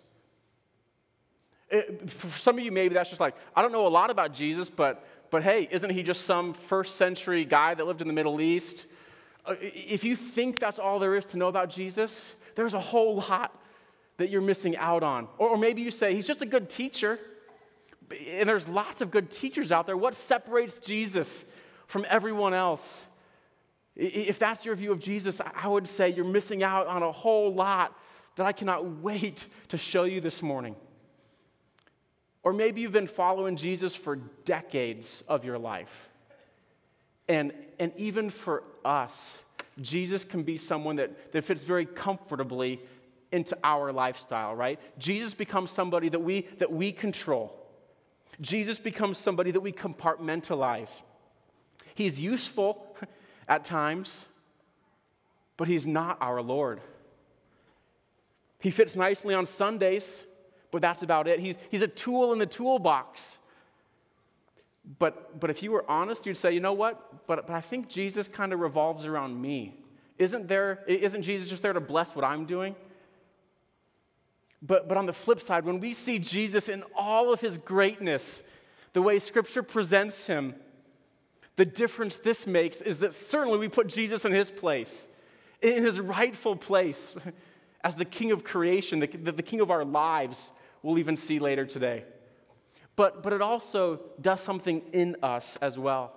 It, 1.68 2.10
for 2.10 2.38
some 2.38 2.58
of 2.58 2.64
you, 2.64 2.72
maybe 2.72 2.94
that's 2.94 3.10
just 3.10 3.20
like, 3.20 3.34
I 3.54 3.62
don't 3.62 3.72
know 3.72 3.86
a 3.86 3.88
lot 3.88 4.10
about 4.10 4.32
Jesus, 4.32 4.70
but, 4.70 5.06
but 5.30 5.42
hey, 5.42 5.68
isn't 5.70 5.90
he 5.90 6.02
just 6.02 6.24
some 6.24 6.54
first 6.54 6.96
century 6.96 7.44
guy 7.44 7.74
that 7.74 7.86
lived 7.86 8.00
in 8.00 8.08
the 8.08 8.14
Middle 8.14 8.40
East? 8.40 8.86
Uh, 9.46 9.54
if 9.60 10.02
you 10.02 10.16
think 10.16 10.58
that's 10.58 10.78
all 10.78 10.98
there 10.98 11.14
is 11.14 11.26
to 11.26 11.36
know 11.36 11.48
about 11.48 11.70
Jesus, 11.70 12.34
there's 12.56 12.74
a 12.74 12.80
whole 12.80 13.16
lot 13.16 13.54
that 14.16 14.30
you're 14.30 14.40
missing 14.40 14.76
out 14.76 15.02
on. 15.02 15.28
Or, 15.38 15.50
or 15.50 15.56
maybe 15.56 15.82
you 15.82 15.90
say, 15.90 16.14
he's 16.14 16.26
just 16.26 16.42
a 16.42 16.46
good 16.46 16.68
teacher. 16.68 17.18
And 18.28 18.48
there's 18.48 18.68
lots 18.68 19.00
of 19.00 19.10
good 19.10 19.30
teachers 19.30 19.70
out 19.70 19.86
there. 19.86 19.96
What 19.96 20.14
separates 20.14 20.76
Jesus 20.76 21.46
from 21.86 22.04
everyone 22.08 22.54
else? 22.54 23.04
If 23.96 24.38
that's 24.38 24.64
your 24.64 24.74
view 24.74 24.92
of 24.92 25.00
Jesus, 25.00 25.40
I 25.40 25.68
would 25.68 25.88
say 25.88 26.10
you're 26.10 26.24
missing 26.24 26.62
out 26.62 26.86
on 26.86 27.02
a 27.02 27.12
whole 27.12 27.52
lot 27.52 27.96
that 28.36 28.46
I 28.46 28.52
cannot 28.52 28.86
wait 29.02 29.46
to 29.68 29.78
show 29.78 30.04
you 30.04 30.20
this 30.20 30.42
morning. 30.42 30.76
Or 32.42 32.52
maybe 32.52 32.80
you've 32.80 32.92
been 32.92 33.06
following 33.06 33.56
Jesus 33.56 33.94
for 33.94 34.16
decades 34.44 35.22
of 35.28 35.44
your 35.44 35.58
life. 35.58 36.08
And, 37.28 37.52
and 37.78 37.92
even 37.96 38.30
for 38.30 38.62
us, 38.84 39.38
Jesus 39.80 40.24
can 40.24 40.42
be 40.42 40.56
someone 40.56 40.96
that, 40.96 41.32
that 41.32 41.44
fits 41.44 41.64
very 41.64 41.84
comfortably 41.84 42.80
into 43.30 43.56
our 43.62 43.92
lifestyle, 43.92 44.54
right? 44.54 44.80
Jesus 44.98 45.34
becomes 45.34 45.70
somebody 45.70 46.08
that 46.08 46.18
we, 46.18 46.42
that 46.58 46.72
we 46.72 46.92
control. 46.92 47.56
Jesus 48.40 48.78
becomes 48.78 49.18
somebody 49.18 49.50
that 49.50 49.60
we 49.60 49.72
compartmentalize. 49.72 51.02
He's 51.94 52.22
useful 52.22 52.96
at 53.50 53.64
times, 53.64 54.26
but 55.56 55.68
he's 55.68 55.86
not 55.86 56.16
our 56.22 56.40
Lord. 56.40 56.80
He 58.60 58.70
fits 58.70 58.94
nicely 58.94 59.34
on 59.34 59.44
Sundays, 59.44 60.24
but 60.70 60.80
that's 60.80 61.02
about 61.02 61.26
it. 61.26 61.40
He's, 61.40 61.58
he's 61.70 61.82
a 61.82 61.88
tool 61.88 62.32
in 62.32 62.38
the 62.38 62.46
toolbox. 62.46 63.38
But, 64.98 65.38
but 65.40 65.50
if 65.50 65.62
you 65.62 65.72
were 65.72 65.84
honest, 65.90 66.26
you'd 66.26 66.36
say, 66.36 66.52
you 66.52 66.60
know 66.60 66.72
what? 66.72 67.26
But, 67.26 67.46
but 67.46 67.54
I 67.54 67.60
think 67.60 67.88
Jesus 67.88 68.28
kind 68.28 68.52
of 68.52 68.60
revolves 68.60 69.04
around 69.04 69.40
me. 69.40 69.74
Isn't, 70.16 70.46
there, 70.46 70.84
isn't 70.86 71.22
Jesus 71.22 71.48
just 71.48 71.62
there 71.62 71.72
to 71.72 71.80
bless 71.80 72.14
what 72.14 72.24
I'm 72.24 72.46
doing? 72.46 72.76
But, 74.62 74.88
but 74.88 74.96
on 74.96 75.06
the 75.06 75.12
flip 75.12 75.40
side, 75.40 75.64
when 75.64 75.80
we 75.80 75.92
see 75.92 76.18
Jesus 76.18 76.68
in 76.68 76.82
all 76.94 77.32
of 77.32 77.40
his 77.40 77.58
greatness, 77.58 78.42
the 78.92 79.02
way 79.02 79.18
Scripture 79.18 79.62
presents 79.62 80.26
him, 80.26 80.54
the 81.56 81.64
difference 81.64 82.18
this 82.18 82.46
makes 82.46 82.80
is 82.80 83.00
that 83.00 83.14
certainly 83.14 83.58
we 83.58 83.68
put 83.68 83.86
Jesus 83.86 84.24
in 84.24 84.32
his 84.32 84.50
place, 84.50 85.08
in 85.60 85.82
his 85.82 86.00
rightful 86.00 86.56
place 86.56 87.16
as 87.84 87.96
the 87.96 88.04
king 88.04 88.32
of 88.32 88.44
creation, 88.44 89.00
the, 89.00 89.06
the, 89.06 89.42
king 89.42 89.60
of 89.60 89.70
our 89.70 89.84
lives 89.84 90.52
we'll 90.82 90.98
even 90.98 91.16
see 91.16 91.38
later 91.38 91.66
today. 91.66 92.04
But, 92.96 93.22
but 93.22 93.32
it 93.32 93.42
also 93.42 94.00
does 94.20 94.40
something 94.40 94.82
in 94.92 95.16
us 95.22 95.56
as 95.62 95.78
well. 95.78 96.14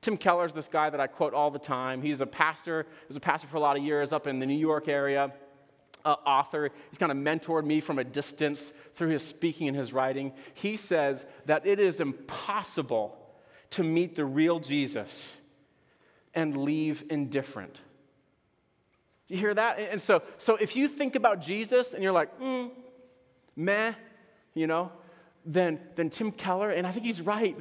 Tim 0.00 0.16
Keller 0.16 0.44
is 0.44 0.52
this 0.52 0.68
guy 0.68 0.90
that 0.90 1.00
I 1.00 1.06
quote 1.06 1.32
all 1.32 1.50
the 1.50 1.58
time. 1.58 2.02
He's 2.02 2.20
a 2.20 2.26
pastor, 2.26 2.82
he 2.82 3.06
was 3.08 3.16
a 3.16 3.20
pastor 3.20 3.46
for 3.46 3.56
a 3.56 3.60
lot 3.60 3.76
of 3.76 3.82
years 3.82 4.12
up 4.12 4.26
in 4.26 4.38
the 4.38 4.46
New 4.46 4.58
York 4.58 4.88
area, 4.88 5.32
uh, 6.04 6.16
author. 6.26 6.70
He's 6.90 6.98
kind 6.98 7.10
of 7.10 7.18
mentored 7.18 7.64
me 7.64 7.80
from 7.80 7.98
a 7.98 8.04
distance 8.04 8.72
through 8.94 9.08
his 9.08 9.24
speaking 9.24 9.68
and 9.68 9.76
his 9.76 9.92
writing. 9.92 10.32
He 10.52 10.76
says 10.76 11.24
that 11.46 11.66
it 11.66 11.80
is 11.80 12.00
impossible 12.00 13.23
to 13.74 13.82
meet 13.82 14.14
the 14.14 14.24
real 14.24 14.60
Jesus 14.60 15.32
and 16.32 16.56
leave 16.56 17.04
indifferent. 17.10 17.80
You 19.26 19.36
hear 19.36 19.54
that? 19.54 19.78
And 19.78 20.00
so, 20.00 20.22
so 20.38 20.56
if 20.56 20.76
you 20.76 20.86
think 20.86 21.16
about 21.16 21.40
Jesus 21.40 21.92
and 21.92 22.02
you're 22.02 22.12
like, 22.12 22.38
mm, 22.40 22.70
meh, 23.56 23.94
you 24.54 24.66
know, 24.66 24.92
then, 25.44 25.80
then 25.96 26.08
Tim 26.08 26.30
Keller, 26.30 26.70
and 26.70 26.86
I 26.86 26.92
think 26.92 27.04
he's 27.04 27.20
right, 27.20 27.56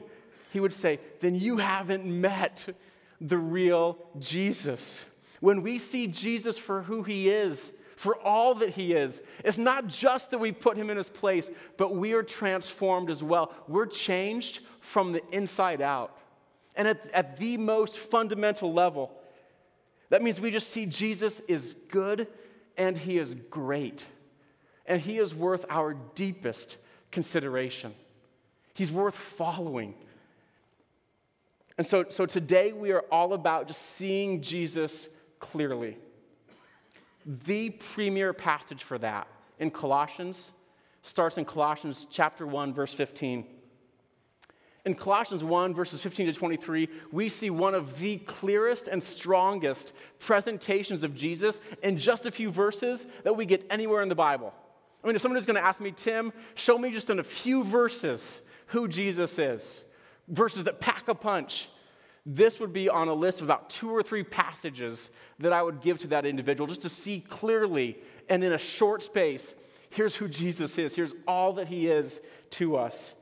he 0.52 0.60
would 0.60 0.74
say, 0.74 1.00
then 1.20 1.34
you 1.34 1.58
haven't 1.58 2.06
met 2.06 2.68
the 3.20 3.38
real 3.38 3.98
Jesus. 4.20 5.06
When 5.40 5.64
we 5.64 5.80
see 5.80 6.06
Jesus 6.08 6.60
for 6.60 6.84
who 6.84 7.02
he 7.02 7.30
is, 7.30 7.74
for 7.96 8.18
all 8.18 8.56
that 8.56 8.70
he 8.70 8.94
is, 8.94 9.22
it's 9.44 9.58
not 9.58 9.88
just 9.88 10.32
that 10.32 10.40
we 10.40 10.52
put 10.52 10.78
him 10.78 10.90
in 10.90 10.98
his 10.98 11.10
place, 11.10 11.52
but 11.78 11.96
we 11.96 12.14
are 12.14 12.24
transformed 12.24 13.10
as 13.10 13.24
well. 13.24 13.54
We're 13.68 13.86
changed 13.86 14.62
from 14.80 15.12
the 15.12 15.22
inside 15.32 15.82
out. 15.82 16.18
And 16.76 16.88
at, 16.88 17.10
at 17.12 17.38
the 17.38 17.58
most 17.58 18.00
fundamental 18.00 18.74
level, 18.74 19.12
that 20.10 20.22
means 20.22 20.42
we 20.42 20.52
just 20.52 20.70
see 20.70 20.86
Jesus 20.86 21.40
is 21.42 21.76
good 21.90 22.28
and 22.78 22.98
he 22.98 23.18
is 23.18 23.36
great 23.36 24.08
and 24.86 25.02
He 25.02 25.18
is 25.18 25.34
worth 25.34 25.66
our 25.70 25.96
deepest 26.16 26.78
consideration. 27.12 27.94
He's 28.74 28.92
worth 28.92 29.16
following. 29.16 29.96
And 31.78 31.88
so, 31.88 32.06
so 32.10 32.26
today 32.26 32.74
we 32.74 32.92
are 32.92 33.06
all 33.12 33.34
about 33.34 33.68
just 33.68 33.82
seeing 33.82 34.42
Jesus 34.42 35.10
clearly. 35.40 35.98
The 37.26 37.70
premier 37.70 38.34
passage 38.34 38.84
for 38.84 38.98
that 39.00 39.28
in 39.60 39.72
Colossians 39.72 40.52
starts 41.04 41.38
in 41.38 41.46
Colossians 41.46 42.08
chapter 42.10 42.46
1, 42.46 42.74
verse 42.74 42.94
15. 42.94 43.46
In 44.86 44.96
Colossians 44.96 45.44
1, 45.44 45.74
verses 45.74 46.02
15 46.02 46.28
to 46.28 46.34
23, 46.34 46.90
we 47.12 47.30
see 47.30 47.50
one 47.50 47.74
of 47.74 48.00
the 48.00 48.18
clearest 48.18 48.90
and 48.90 49.02
strongest 49.02 49.94
presentations 50.20 51.06
of 51.06 51.16
Jesus 51.16 51.62
in 51.84 51.98
just 51.98 52.26
a 52.26 52.32
few 52.32 52.52
verses 52.52 53.08
that 53.24 53.36
we 53.36 53.46
get 53.46 53.66
anywhere 53.70 54.02
in 54.02 54.10
the 54.10 54.16
Bible. 54.16 54.54
I 55.02 55.08
mean, 55.08 55.16
if 55.16 55.22
someone 55.22 55.38
is 55.38 55.46
going 55.46 55.56
to 55.56 55.66
ask 55.66 55.80
me, 55.80 55.92
Tim, 55.92 56.34
show 56.56 56.78
me 56.78 56.92
just 56.92 57.10
in 57.10 57.20
a 57.20 57.24
few 57.24 57.64
verses 57.64 58.42
who 58.68 58.90
Jesus 58.90 59.40
is, 59.40 59.84
verses 60.28 60.66
that 60.66 60.82
pack 60.82 61.08
a 61.08 61.16
punch, 61.16 61.70
this 62.26 62.60
would 62.60 62.72
be 62.72 62.88
on 62.90 63.10
a 63.10 63.14
list 63.14 63.42
of 63.42 63.48
about 63.48 63.70
two 63.70 63.90
or 63.90 64.02
three 64.02 64.24
passages 64.24 65.10
that 65.40 65.52
I 65.52 65.62
would 65.62 65.82
give 65.82 66.00
to 66.00 66.08
that 66.08 66.26
individual 66.26 66.68
just 66.68 66.82
to 66.82 66.90
see 66.90 67.20
clearly 67.20 67.98
and 68.30 68.44
in 68.44 68.54
a 68.54 68.58
short 68.58 69.04
space 69.04 69.56
here's 69.94 70.16
who 70.16 70.28
Jesus 70.28 70.78
is, 70.78 70.96
here's 70.96 71.14
all 71.28 71.54
that 71.54 71.68
he 71.68 71.88
is 71.88 72.22
to 72.52 72.78
us. 72.78 73.14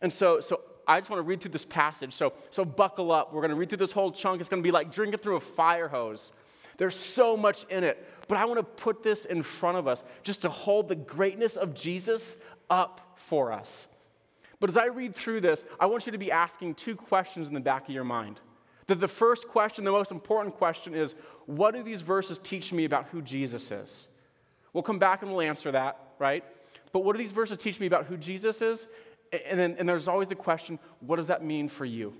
And 0.00 0.12
so, 0.12 0.40
so 0.40 0.60
I 0.86 0.98
just 0.98 1.10
want 1.10 1.18
to 1.18 1.26
read 1.26 1.40
through 1.40 1.52
this 1.52 1.64
passage. 1.64 2.12
So, 2.12 2.32
so 2.50 2.64
buckle 2.64 3.12
up. 3.12 3.32
We're 3.32 3.40
going 3.40 3.50
to 3.50 3.56
read 3.56 3.68
through 3.68 3.78
this 3.78 3.92
whole 3.92 4.10
chunk. 4.10 4.40
It's 4.40 4.48
going 4.48 4.62
to 4.62 4.66
be 4.66 4.72
like 4.72 4.92
drinking 4.92 5.20
through 5.20 5.36
a 5.36 5.40
fire 5.40 5.88
hose. 5.88 6.32
There's 6.78 6.96
so 6.96 7.36
much 7.36 7.64
in 7.70 7.84
it. 7.84 8.04
But 8.28 8.38
I 8.38 8.44
want 8.44 8.58
to 8.58 8.64
put 8.64 9.02
this 9.02 9.24
in 9.24 9.42
front 9.42 9.78
of 9.78 9.86
us 9.86 10.02
just 10.22 10.42
to 10.42 10.48
hold 10.48 10.88
the 10.88 10.96
greatness 10.96 11.56
of 11.56 11.74
Jesus 11.74 12.36
up 12.68 13.12
for 13.16 13.52
us. 13.52 13.86
But 14.62 14.70
as 14.70 14.76
I 14.76 14.86
read 14.86 15.16
through 15.16 15.40
this, 15.40 15.64
I 15.80 15.86
want 15.86 16.06
you 16.06 16.12
to 16.12 16.18
be 16.18 16.30
asking 16.30 16.76
two 16.76 16.94
questions 16.94 17.48
in 17.48 17.54
the 17.54 17.58
back 17.58 17.88
of 17.88 17.94
your 17.96 18.04
mind. 18.04 18.38
That 18.86 19.00
the 19.00 19.08
first 19.08 19.48
question, 19.48 19.84
the 19.84 19.90
most 19.90 20.12
important 20.12 20.54
question 20.54 20.94
is 20.94 21.16
what 21.46 21.74
do 21.74 21.82
these 21.82 22.00
verses 22.00 22.38
teach 22.38 22.72
me 22.72 22.84
about 22.84 23.06
who 23.06 23.22
Jesus 23.22 23.72
is? 23.72 24.06
We'll 24.72 24.84
come 24.84 25.00
back 25.00 25.22
and 25.22 25.32
we'll 25.32 25.40
answer 25.40 25.72
that, 25.72 25.98
right? 26.20 26.44
But 26.92 27.02
what 27.02 27.16
do 27.16 27.18
these 27.20 27.32
verses 27.32 27.58
teach 27.58 27.80
me 27.80 27.88
about 27.88 28.06
who 28.06 28.16
Jesus 28.16 28.62
is? 28.62 28.86
And 29.50 29.58
then 29.58 29.74
and 29.80 29.88
there's 29.88 30.06
always 30.06 30.28
the 30.28 30.36
question 30.36 30.78
what 31.00 31.16
does 31.16 31.26
that 31.26 31.42
mean 31.42 31.66
for 31.66 31.84
you? 31.84 32.14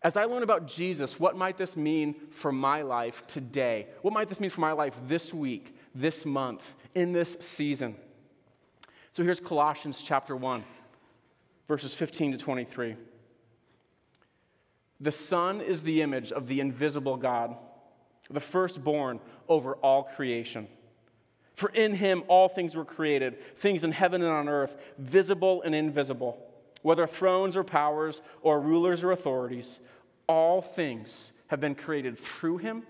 As 0.00 0.16
I 0.16 0.24
learn 0.24 0.42
about 0.42 0.66
Jesus, 0.66 1.20
what 1.20 1.36
might 1.36 1.58
this 1.58 1.76
mean 1.76 2.14
for 2.30 2.52
my 2.52 2.80
life 2.80 3.26
today? 3.26 3.86
What 4.00 4.14
might 4.14 4.30
this 4.30 4.40
mean 4.40 4.48
for 4.48 4.62
my 4.62 4.72
life 4.72 4.98
this 5.08 5.34
week, 5.34 5.76
this 5.94 6.24
month, 6.24 6.74
in 6.94 7.12
this 7.12 7.36
season? 7.40 7.96
So 9.12 9.24
here's 9.24 9.40
Colossians 9.40 10.02
chapter 10.02 10.36
1, 10.36 10.62
verses 11.66 11.94
15 11.94 12.32
to 12.32 12.38
23. 12.38 12.96
The 15.00 15.10
Son 15.10 15.60
is 15.60 15.82
the 15.82 16.02
image 16.02 16.30
of 16.30 16.46
the 16.46 16.60
invisible 16.60 17.16
God, 17.16 17.56
the 18.30 18.38
firstborn 18.38 19.18
over 19.48 19.74
all 19.76 20.04
creation. 20.04 20.68
For 21.54 21.70
in 21.70 21.92
him 21.92 22.22
all 22.28 22.48
things 22.48 22.76
were 22.76 22.84
created, 22.84 23.56
things 23.56 23.82
in 23.82 23.90
heaven 23.90 24.22
and 24.22 24.30
on 24.30 24.48
earth, 24.48 24.76
visible 24.98 25.60
and 25.62 25.74
invisible, 25.74 26.38
whether 26.82 27.04
thrones 27.06 27.56
or 27.56 27.64
powers 27.64 28.22
or 28.42 28.60
rulers 28.60 29.02
or 29.02 29.10
authorities, 29.10 29.80
all 30.28 30.62
things 30.62 31.32
have 31.48 31.58
been 31.58 31.74
created 31.74 32.16
through 32.16 32.58
him, 32.58 32.84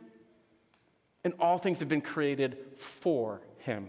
and 1.25 1.33
all 1.41 1.57
things 1.57 1.81
have 1.81 1.89
been 1.89 2.03
created 2.03 2.59
for 2.77 3.41
him. 3.61 3.89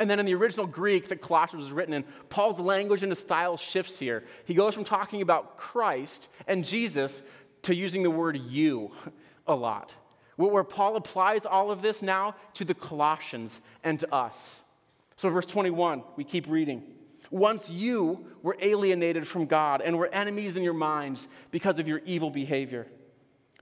And 0.00 0.08
then 0.08 0.18
in 0.18 0.24
the 0.24 0.34
original 0.34 0.66
Greek 0.66 1.08
that 1.08 1.20
Colossians 1.20 1.64
was 1.64 1.72
written 1.72 1.92
in, 1.92 2.04
Paul's 2.30 2.58
language 2.58 3.02
and 3.02 3.12
his 3.12 3.18
style 3.18 3.58
shifts 3.58 3.98
here. 3.98 4.24
He 4.46 4.54
goes 4.54 4.74
from 4.74 4.82
talking 4.82 5.20
about 5.20 5.58
Christ 5.58 6.30
and 6.48 6.64
Jesus 6.64 7.22
to 7.62 7.74
using 7.74 8.02
the 8.02 8.10
word 8.10 8.38
you 8.38 8.92
a 9.46 9.54
lot, 9.54 9.94
where 10.36 10.64
Paul 10.64 10.96
applies 10.96 11.44
all 11.44 11.70
of 11.70 11.82
this 11.82 12.00
now 12.00 12.34
to 12.54 12.64
the 12.64 12.72
Colossians 12.72 13.60
and 13.84 14.00
to 14.00 14.12
us. 14.12 14.60
So, 15.16 15.28
verse 15.28 15.44
21, 15.44 16.02
we 16.16 16.24
keep 16.24 16.48
reading. 16.48 16.82
Once 17.30 17.68
you 17.68 18.24
were 18.42 18.56
alienated 18.62 19.26
from 19.26 19.44
God 19.44 19.82
and 19.82 19.98
were 19.98 20.08
enemies 20.14 20.56
in 20.56 20.62
your 20.62 20.72
minds 20.72 21.28
because 21.50 21.78
of 21.78 21.86
your 21.86 22.00
evil 22.06 22.30
behavior. 22.30 22.86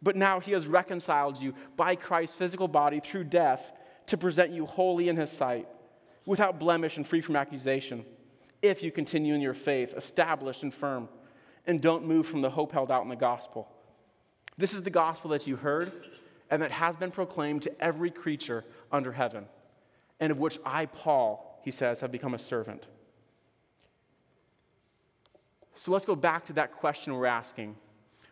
But 0.00 0.14
now 0.14 0.38
he 0.38 0.52
has 0.52 0.68
reconciled 0.68 1.42
you 1.42 1.54
by 1.76 1.97
Christ's 1.97 2.37
physical 2.37 2.68
body 2.68 3.00
through 3.00 3.25
death 3.25 3.73
to 4.07 4.16
present 4.16 4.52
you 4.52 4.66
holy 4.66 5.09
in 5.09 5.16
his 5.16 5.33
sight 5.33 5.66
without 6.28 6.61
blemish 6.61 6.99
and 6.99 7.06
free 7.06 7.23
from 7.23 7.37
accusation, 7.37 8.04
if 8.61 8.82
you 8.82 8.92
continue 8.92 9.32
in 9.32 9.40
your 9.40 9.54
faith, 9.54 9.94
established 9.97 10.62
and 10.62 10.75
firm, 10.75 11.08
and 11.66 11.80
don't 11.80 12.06
move 12.06 12.26
from 12.26 12.42
the 12.42 12.50
hope 12.50 12.70
held 12.70 12.90
out 12.90 13.02
in 13.02 13.08
the 13.08 13.16
gospel. 13.16 13.66
This 14.58 14.75
is 14.75 14.82
the 14.82 14.90
gospel 14.90 15.30
that 15.30 15.47
you 15.47 15.56
heard 15.56 15.90
and 16.50 16.61
that 16.61 16.70
has 16.70 16.97
been 16.97 17.11
proclaimed 17.11 17.62
to 17.62 17.82
every 17.82 18.11
creature 18.11 18.62
under 18.92 19.11
heaven, 19.11 19.47
and 20.20 20.30
of 20.30 20.38
which 20.38 20.58
I, 20.66 20.85
Paul, 20.85 21.61
he 21.64 21.70
says, 21.70 22.02
have 22.02 22.12
become 22.12 22.35
a 22.35 22.38
servant. 22.38 22.87
So 25.76 25.92
let's 25.92 26.04
go 26.04 26.14
back 26.14 26.44
to 26.47 26.52
that 26.54 26.73
question 26.73 27.14
we're 27.14 27.25
asking. 27.25 27.75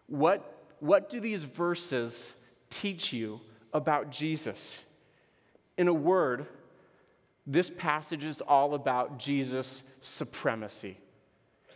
What, 0.06 0.66
what 0.80 1.08
do 1.08 1.18
these 1.18 1.44
verses 1.44 2.34
teach 2.68 3.14
you 3.14 3.40
about 3.72 4.10
Jesus? 4.10 4.82
In 5.78 5.88
a 5.88 5.94
word, 5.94 6.46
this 7.46 7.70
passage 7.70 8.24
is 8.24 8.40
all 8.40 8.74
about 8.74 9.18
Jesus' 9.18 9.84
supremacy, 10.00 10.98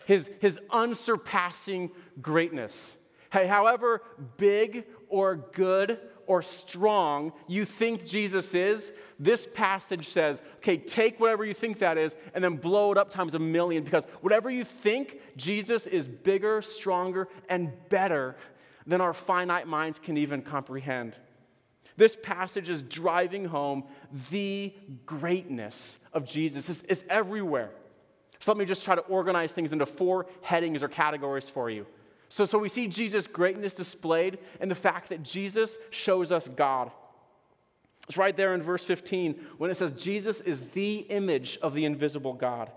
his, 0.05 0.31
his 0.41 0.59
unsurpassing 0.71 1.91
greatness. 2.21 2.97
Hey, 3.33 3.47
however 3.47 4.03
big 4.37 4.85
or 5.09 5.37
good 5.37 5.99
or 6.27 6.43
strong 6.43 7.33
you 7.47 7.65
think 7.65 8.05
Jesus 8.05 8.55
is, 8.55 8.93
this 9.19 9.47
passage 9.47 10.09
says, 10.09 10.43
okay, 10.57 10.77
take 10.77 11.21
whatever 11.21 11.45
you 11.45 11.55
think 11.55 11.79
that 11.79 11.99
is 11.99 12.17
and 12.35 12.43
then 12.43 12.57
blow 12.57 12.91
it 12.91 12.99
up 12.99 13.11
times 13.11 13.35
a 13.35 13.39
million 13.39 13.85
because 13.85 14.05
whatever 14.21 14.51
you 14.51 14.65
think, 14.65 15.21
Jesus 15.37 15.87
is 15.87 16.09
bigger, 16.09 16.63
stronger, 16.63 17.29
and 17.49 17.73
better 17.89 18.37
than 18.87 19.01
our 19.01 19.13
finite 19.13 19.69
minds 19.69 19.99
can 19.99 20.17
even 20.17 20.43
comprehend. 20.43 21.17
This 22.01 22.17
passage 22.17 22.71
is 22.71 22.81
driving 22.81 23.45
home 23.45 23.85
the 24.31 24.73
greatness 25.05 25.99
of 26.15 26.25
Jesus. 26.25 26.71
It's, 26.71 26.83
it's, 26.89 27.05
everywhere. 27.11 27.69
So 28.39 28.51
let 28.51 28.57
me 28.57 28.65
just 28.65 28.85
try 28.85 28.95
to 28.95 29.03
organize 29.03 29.53
things 29.53 29.75
into 29.75 29.85
four 29.85 30.25
headings 30.41 30.83
or 30.83 30.89
categories 30.89 31.51
for 31.51 31.69
you. 31.69 31.85
So, 32.31 32.47
so 32.47 32.59
we 32.59 32.71
see 32.71 32.87
Jesus' 32.87 33.27
greatness 33.27 33.75
displayed 33.75 34.39
in 34.63 34.71
the 34.71 34.75
fact 34.75 35.11
that 35.11 35.23
Jesus 35.23 35.77
shows 35.91 36.33
us 36.33 36.49
God. 36.49 36.91
It's 38.09 38.17
right 38.17 38.35
there 38.35 38.55
in 38.55 38.63
verse 38.63 38.83
15 38.83 39.35
when 39.59 39.71
it 39.71 39.75
says 39.75 39.93
Jesus 39.93 40.41
is 40.41 40.63
the 40.71 41.01
image 41.11 41.59
of 41.61 41.75
the 41.75 41.85
invisible 41.85 42.33
God. 42.33 42.73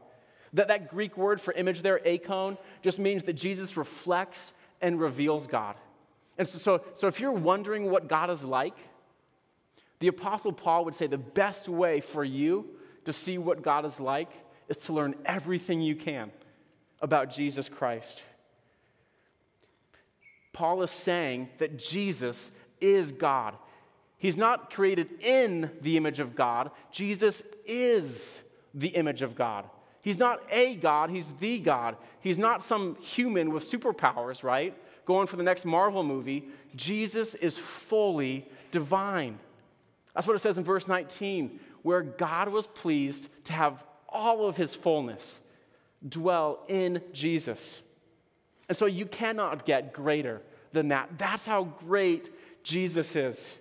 That, 0.51 0.67
that 0.67 0.89
Greek 0.89 1.15
word 1.15 1.39
for 1.39 1.53
image 1.53 1.81
there, 1.81 2.05
eikon, 2.05 2.57
just 2.81 2.99
means 2.99 3.23
that 3.23 3.33
Jesus 3.33 3.77
reflects 3.77 4.51
and 4.81 4.99
reveals 4.99 5.47
God. 5.47 5.77
And 6.37 6.45
so, 6.45 6.57
so, 6.57 6.83
so 6.93 7.07
if 7.07 7.21
you're 7.21 7.31
wondering 7.31 7.89
what 7.89 8.09
God 8.09 8.29
is 8.29 8.43
like, 8.43 8.75
the 10.03 10.09
Apostle 10.09 10.51
Paul 10.51 10.83
would 10.83 10.95
say 10.95 11.07
the 11.07 11.17
best 11.17 11.69
way 11.69 12.01
for 12.01 12.25
you 12.25 12.65
to 13.05 13.13
see 13.13 13.37
what 13.37 13.61
God 13.61 13.85
is 13.85 14.01
like 14.01 14.29
is 14.67 14.75
to 14.79 14.91
learn 14.91 15.15
everything 15.23 15.79
you 15.79 15.95
can 15.95 16.29
about 17.01 17.31
Jesus 17.31 17.69
Christ. 17.69 18.21
Paul 20.51 20.81
is 20.81 20.91
saying 20.91 21.47
that 21.59 21.79
Jesus 21.79 22.51
is 22.81 23.13
God. 23.13 23.55
He's 24.17 24.35
not 24.35 24.73
created 24.73 25.23
in 25.23 25.71
the 25.79 25.95
image 25.95 26.19
of 26.19 26.35
God, 26.35 26.71
Jesus 26.91 27.41
is 27.65 28.41
the 28.73 28.89
image 28.89 29.21
of 29.21 29.35
God. 29.35 29.69
He's 30.01 30.19
not 30.19 30.41
a 30.51 30.75
God, 30.75 31.11
he's 31.11 31.31
the 31.39 31.59
God. 31.59 31.95
He's 32.19 32.37
not 32.37 32.61
some 32.61 32.97
human 32.97 33.53
with 33.53 33.63
superpowers, 33.63 34.43
right? 34.43 34.75
Going 35.05 35.27
for 35.27 35.37
the 35.37 35.43
next 35.43 35.63
Marvel 35.63 36.03
movie. 36.03 36.49
Jesus 36.75 37.35
is 37.35 37.57
fully 37.57 38.45
divine. 38.69 39.39
That's 40.13 40.27
what 40.27 40.35
it 40.35 40.39
says 40.39 40.57
in 40.57 40.63
verse 40.63 40.87
19, 40.87 41.59
where 41.81 42.01
God 42.01 42.49
was 42.49 42.67
pleased 42.67 43.29
to 43.45 43.53
have 43.53 43.83
all 44.09 44.47
of 44.47 44.55
his 44.55 44.75
fullness 44.75 45.41
dwell 46.07 46.63
in 46.67 47.01
Jesus. 47.13 47.81
And 48.69 48.77
so 48.77 48.85
you 48.85 49.05
cannot 49.05 49.65
get 49.65 49.93
greater 49.93 50.41
than 50.71 50.89
that. 50.89 51.17
That's 51.17 51.45
how 51.45 51.63
great 51.63 52.29
Jesus 52.63 53.15
is. 53.15 53.55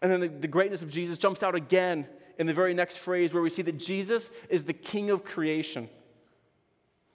And 0.00 0.10
then 0.10 0.20
the, 0.20 0.28
the, 0.28 0.48
greatness 0.48 0.82
of 0.82 0.90
Jesus 0.90 1.18
jumps 1.18 1.42
out 1.42 1.54
again 1.54 2.06
in 2.38 2.46
the 2.46 2.54
very 2.54 2.72
next 2.72 2.98
phrase 2.98 3.32
where 3.32 3.42
we 3.42 3.50
see 3.50 3.62
that 3.62 3.78
Jesus 3.78 4.30
is 4.48 4.64
the 4.64 4.72
king 4.72 5.10
of 5.10 5.24
creation. 5.24 5.88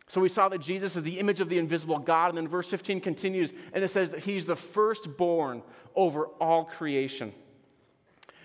So 0.07 0.19
we 0.19 0.27
saw 0.27 0.49
that 0.49 0.59
Jesus 0.59 0.97
is 0.97 1.03
the 1.03 1.17
image 1.19 1.39
of 1.39 1.47
the 1.47 1.57
invisible 1.57 1.97
God. 1.97 2.29
And 2.29 2.37
then 2.37 2.47
verse 2.47 2.67
15 2.67 2.99
continues 2.99 3.53
and 3.71 3.83
it 3.83 3.87
says 3.87 4.11
that 4.11 4.23
he's 4.23 4.45
the 4.45 4.55
firstborn 4.55 5.63
over 5.95 6.25
all 6.41 6.65
creation. 6.65 7.33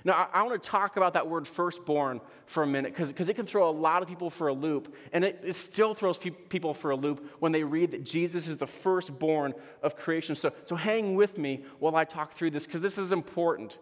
Now, 0.08 0.26
I, 0.32 0.40
I 0.40 0.42
want 0.42 0.60
to 0.60 0.66
talk 0.70 0.96
about 0.96 1.12
that 1.12 1.28
word 1.28 1.46
firstborn 1.46 2.22
for 2.46 2.62
a 2.62 2.66
minute 2.66 2.94
because 2.96 3.28
it 3.28 3.34
can 3.34 3.44
throw 3.44 3.68
a 3.68 3.70
lot 3.70 4.00
of 4.00 4.08
people 4.08 4.30
for 4.30 4.48
a 4.48 4.54
loop. 4.54 4.94
And 5.12 5.22
it, 5.22 5.40
it 5.44 5.52
still 5.52 5.92
throws 5.92 6.16
pe- 6.16 6.30
people 6.30 6.72
for 6.72 6.92
a 6.92 6.96
loop 6.96 7.30
when 7.40 7.52
they 7.52 7.62
read 7.62 7.90
that 7.90 8.04
Jesus 8.04 8.48
is 8.48 8.56
the 8.56 8.66
firstborn 8.66 9.52
of 9.82 9.96
creation. 9.96 10.34
So, 10.34 10.50
so 10.64 10.76
hang 10.76 11.14
with 11.14 11.36
me 11.36 11.62
while 11.78 11.94
I 11.94 12.04
talk 12.04 12.32
through 12.32 12.52
this 12.52 12.64
because 12.64 12.80
this 12.80 12.96
is 12.96 13.12
important. 13.12 13.76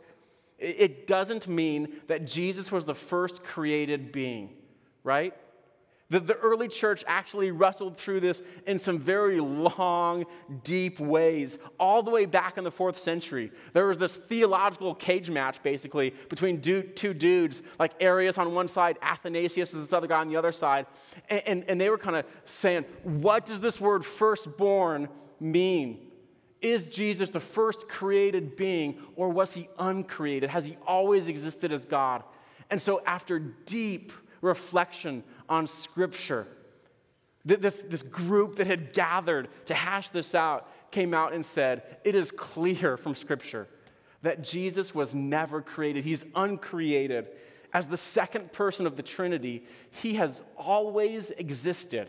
It, 0.59 0.77
it 0.81 1.07
doesn't 1.07 1.47
mean 1.47 2.01
that 2.09 2.27
Jesus 2.27 2.73
was 2.73 2.85
the 2.85 2.95
first 2.97 3.45
created 3.45 4.11
being, 4.11 4.51
right? 5.05 5.33
The, 6.09 6.21
the 6.21 6.37
early 6.37 6.69
church 6.69 7.03
actually 7.09 7.51
wrestled 7.51 7.97
through 7.97 8.21
this 8.21 8.41
in 8.67 8.79
some 8.79 8.99
very 8.99 9.41
long, 9.41 10.25
deep 10.63 11.01
ways, 11.01 11.59
all 11.81 12.01
the 12.01 12.13
way 12.13 12.27
back 12.27 12.59
in 12.59 12.65
the 12.65 12.71
fourth 12.71 12.97
century. 12.97 13.51
There 13.73 13.87
was 13.87 13.99
this 13.99 14.17
theological 14.17 14.95
cage 14.95 15.31
match, 15.31 15.61
basically, 15.65 16.15
between 16.29 16.61
two 16.61 17.15
dudes, 17.15 17.63
like 17.81 17.93
Arius 17.99 18.39
on 18.39 18.55
one 18.55 18.69
side, 18.69 18.99
Athanasius 19.03 19.75
is 19.75 19.81
this 19.81 19.93
other 19.93 20.07
guy 20.07 20.21
on 20.21 20.29
the 20.29 20.37
other 20.37 20.53
side. 20.53 20.87
And, 21.29 21.43
and, 21.47 21.65
and 21.71 21.81
they 21.81 21.91
were 21.91 21.99
kind 21.99 22.17
of 22.17 22.25
saying, 22.45 22.85
what 23.03 23.45
does 23.45 23.61
this 23.61 23.81
word 23.81 24.05
firstborn 24.05 25.09
mean? 25.41 26.07
Is 26.63 26.85
Jesus 26.85 27.31
the 27.31 27.41
first 27.41 27.89
created 27.89 28.55
being, 28.55 29.01
or 29.17 29.29
was 29.29 29.55
he 29.55 29.69
uncreated? 29.79 30.51
Has 30.51 30.67
he 30.67 30.77
always 30.87 31.29
existed 31.29 31.73
as 31.73 31.85
God? 31.85 32.23
And 32.71 32.81
so, 32.81 33.03
after 33.07 33.39
deep 33.39 34.13
reflection 34.47 35.23
on 35.49 35.67
Scripture. 35.67 36.47
This, 37.45 37.83
this 37.83 38.03
group 38.03 38.57
that 38.57 38.67
had 38.67 38.93
gathered 38.93 39.49
to 39.67 39.75
hash 39.75 40.09
this 40.11 40.35
out 40.35 40.69
came 40.91 41.15
out 41.15 41.33
and 41.33 41.45
said, 41.45 41.99
It 42.05 42.15
is 42.15 42.31
clear 42.31 42.97
from 42.97 43.15
Scripture 43.15 43.69
that 44.23 44.43
Jesus 44.43 44.95
was 44.95 45.15
never 45.15 45.61
created, 45.61 46.05
He's 46.05 46.25
uncreated. 46.35 47.29
As 47.73 47.89
the 47.89 47.97
second 47.97 48.53
person 48.53 48.87
of 48.87 48.97
the 48.97 49.03
Trinity, 49.03 49.65
He 49.91 50.15
has 50.15 50.43
always 50.57 51.31
existed. 51.31 52.09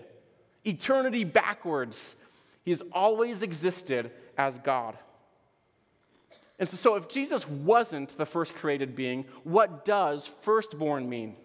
Eternity 0.66 1.24
backwards, 1.24 2.16
He 2.64 2.72
has 2.72 2.82
always 2.92 3.42
existed 3.42 4.12
as 4.38 4.58
God. 4.60 4.98
And 6.60 6.68
so, 6.68 6.78
so 6.78 6.96
if 6.96 7.08
Jesus 7.08 7.48
wasn't 7.48 8.18
the 8.18 8.26
first 8.26 8.56
created 8.56 8.96
being, 8.96 9.26
what 9.44 9.86
does 9.86 10.26
firstborn 10.42 11.08
mean? 11.08 11.36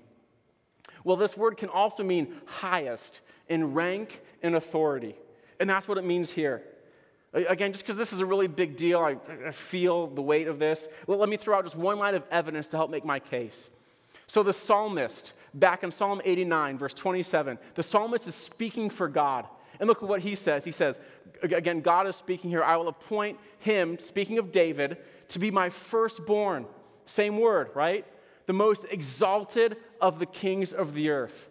Well, 1.05 1.17
this 1.17 1.37
word 1.37 1.57
can 1.57 1.69
also 1.69 2.03
mean 2.03 2.35
highest 2.47 3.21
in 3.49 3.75
rank 3.75 4.23
and 4.43 4.55
authority. 4.55 5.17
And 5.61 5.69
that's 5.69 5.89
what 5.89 5.99
it 5.99 6.05
means 6.05 6.31
here. 6.31 6.63
Again, 7.35 7.73
just 7.73 7.85
because 7.85 7.97
this 7.97 8.13
is 8.13 8.21
a 8.21 8.27
really 8.27 8.47
big 8.47 8.77
deal, 8.77 9.01
I, 9.01 9.17
I 9.47 9.53
feel 9.53 10.07
the 10.07 10.21
weight 10.21 10.49
of 10.49 10.59
this. 10.59 10.89
Well, 11.07 11.19
let 11.19 11.29
me 11.29 11.37
throw 11.37 11.57
out 11.57 11.65
just 11.65 11.77
one 11.77 11.99
line 11.99 12.15
of 12.15 12.25
evidence 12.31 12.69
to 12.69 12.77
help 12.77 12.91
make 12.91 13.05
my 13.05 13.19
case. 13.19 13.71
So, 14.27 14.43
the 14.43 14.53
psalmist, 14.53 15.33
back 15.55 15.83
in 15.83 15.91
Psalm 15.91 16.21
89, 16.25 16.79
verse 16.79 16.95
27, 16.95 17.59
the 17.75 17.83
psalmist 17.83 18.29
is 18.29 18.35
speaking 18.35 18.91
for 18.91 19.09
God. 19.09 19.47
And 19.81 19.89
look 19.89 20.03
at 20.03 20.09
what 20.09 20.21
he 20.21 20.35
says. 20.35 20.65
He 20.65 20.73
says, 20.73 21.01
again, 21.43 21.81
God 21.81 22.07
is 22.07 22.17
speaking 22.17 22.51
here. 22.51 22.63
I 22.63 22.77
will 22.77 22.89
appoint 22.89 23.39
him, 23.59 23.99
speaking 23.99 24.39
of 24.39 24.53
David, 24.53 24.99
to 25.29 25.39
be 25.39 25.51
my 25.51 25.71
firstborn. 25.71 26.67
Same 27.07 27.39
word, 27.39 27.71
right? 27.75 28.07
The 28.53 28.59
most 28.59 28.85
exalted 28.91 29.79
of 29.99 30.19
the 30.19 30.27
kings 30.27 30.75
of 30.75 30.93
the 30.93 31.09
earth. 31.09 31.49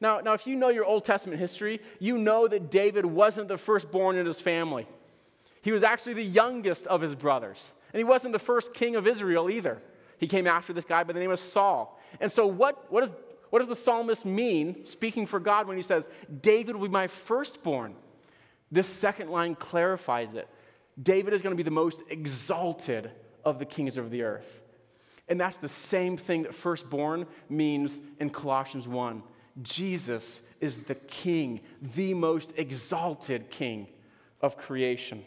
Now, 0.00 0.18
now, 0.18 0.32
if 0.32 0.48
you 0.48 0.56
know 0.56 0.68
your 0.68 0.84
Old 0.84 1.04
Testament 1.04 1.38
history, 1.38 1.80
you 2.00 2.18
know 2.18 2.48
that 2.48 2.72
David 2.72 3.06
wasn't 3.06 3.46
the 3.46 3.56
firstborn 3.56 4.16
in 4.16 4.26
his 4.26 4.40
family. 4.40 4.88
He 5.62 5.70
was 5.70 5.84
actually 5.84 6.14
the 6.14 6.24
youngest 6.24 6.88
of 6.88 7.00
his 7.00 7.14
brothers. 7.14 7.72
And 7.92 7.98
he 7.98 8.02
wasn't 8.02 8.32
the 8.32 8.40
first 8.40 8.74
king 8.74 8.96
of 8.96 9.06
Israel 9.06 9.48
either. 9.48 9.80
He 10.18 10.26
came 10.26 10.48
after 10.48 10.72
this 10.72 10.84
guy 10.84 11.04
by 11.04 11.12
the 11.12 11.20
name 11.20 11.30
of 11.30 11.38
Saul. 11.38 12.00
And 12.20 12.32
so, 12.32 12.48
what, 12.48 12.90
what, 12.90 13.04
is, 13.04 13.12
what 13.50 13.60
does 13.60 13.68
the 13.68 13.76
psalmist 13.76 14.24
mean, 14.24 14.84
speaking 14.84 15.28
for 15.28 15.38
God, 15.38 15.68
when 15.68 15.76
he 15.76 15.84
says, 15.84 16.08
David 16.42 16.74
will 16.74 16.88
be 16.88 16.92
my 16.92 17.06
firstborn? 17.06 17.94
This 18.72 18.88
second 18.88 19.30
line 19.30 19.54
clarifies 19.54 20.34
it. 20.34 20.48
David 21.00 21.32
is 21.32 21.42
going 21.42 21.52
to 21.52 21.56
be 21.56 21.62
the 21.62 21.70
most 21.70 22.02
exalted 22.10 23.12
of 23.44 23.60
the 23.60 23.66
kings 23.66 23.96
of 23.96 24.10
the 24.10 24.22
earth. 24.22 24.62
And 25.28 25.40
that's 25.40 25.58
the 25.58 25.68
same 25.68 26.16
thing 26.16 26.42
that 26.42 26.54
firstborn 26.54 27.26
means 27.48 28.00
in 28.20 28.30
Colossians 28.30 28.86
1. 28.86 29.22
Jesus 29.62 30.42
is 30.60 30.80
the 30.80 30.94
king, 30.94 31.60
the 31.94 32.12
most 32.14 32.58
exalted 32.58 33.50
king 33.50 33.86
of 34.40 34.56
creation. 34.56 35.24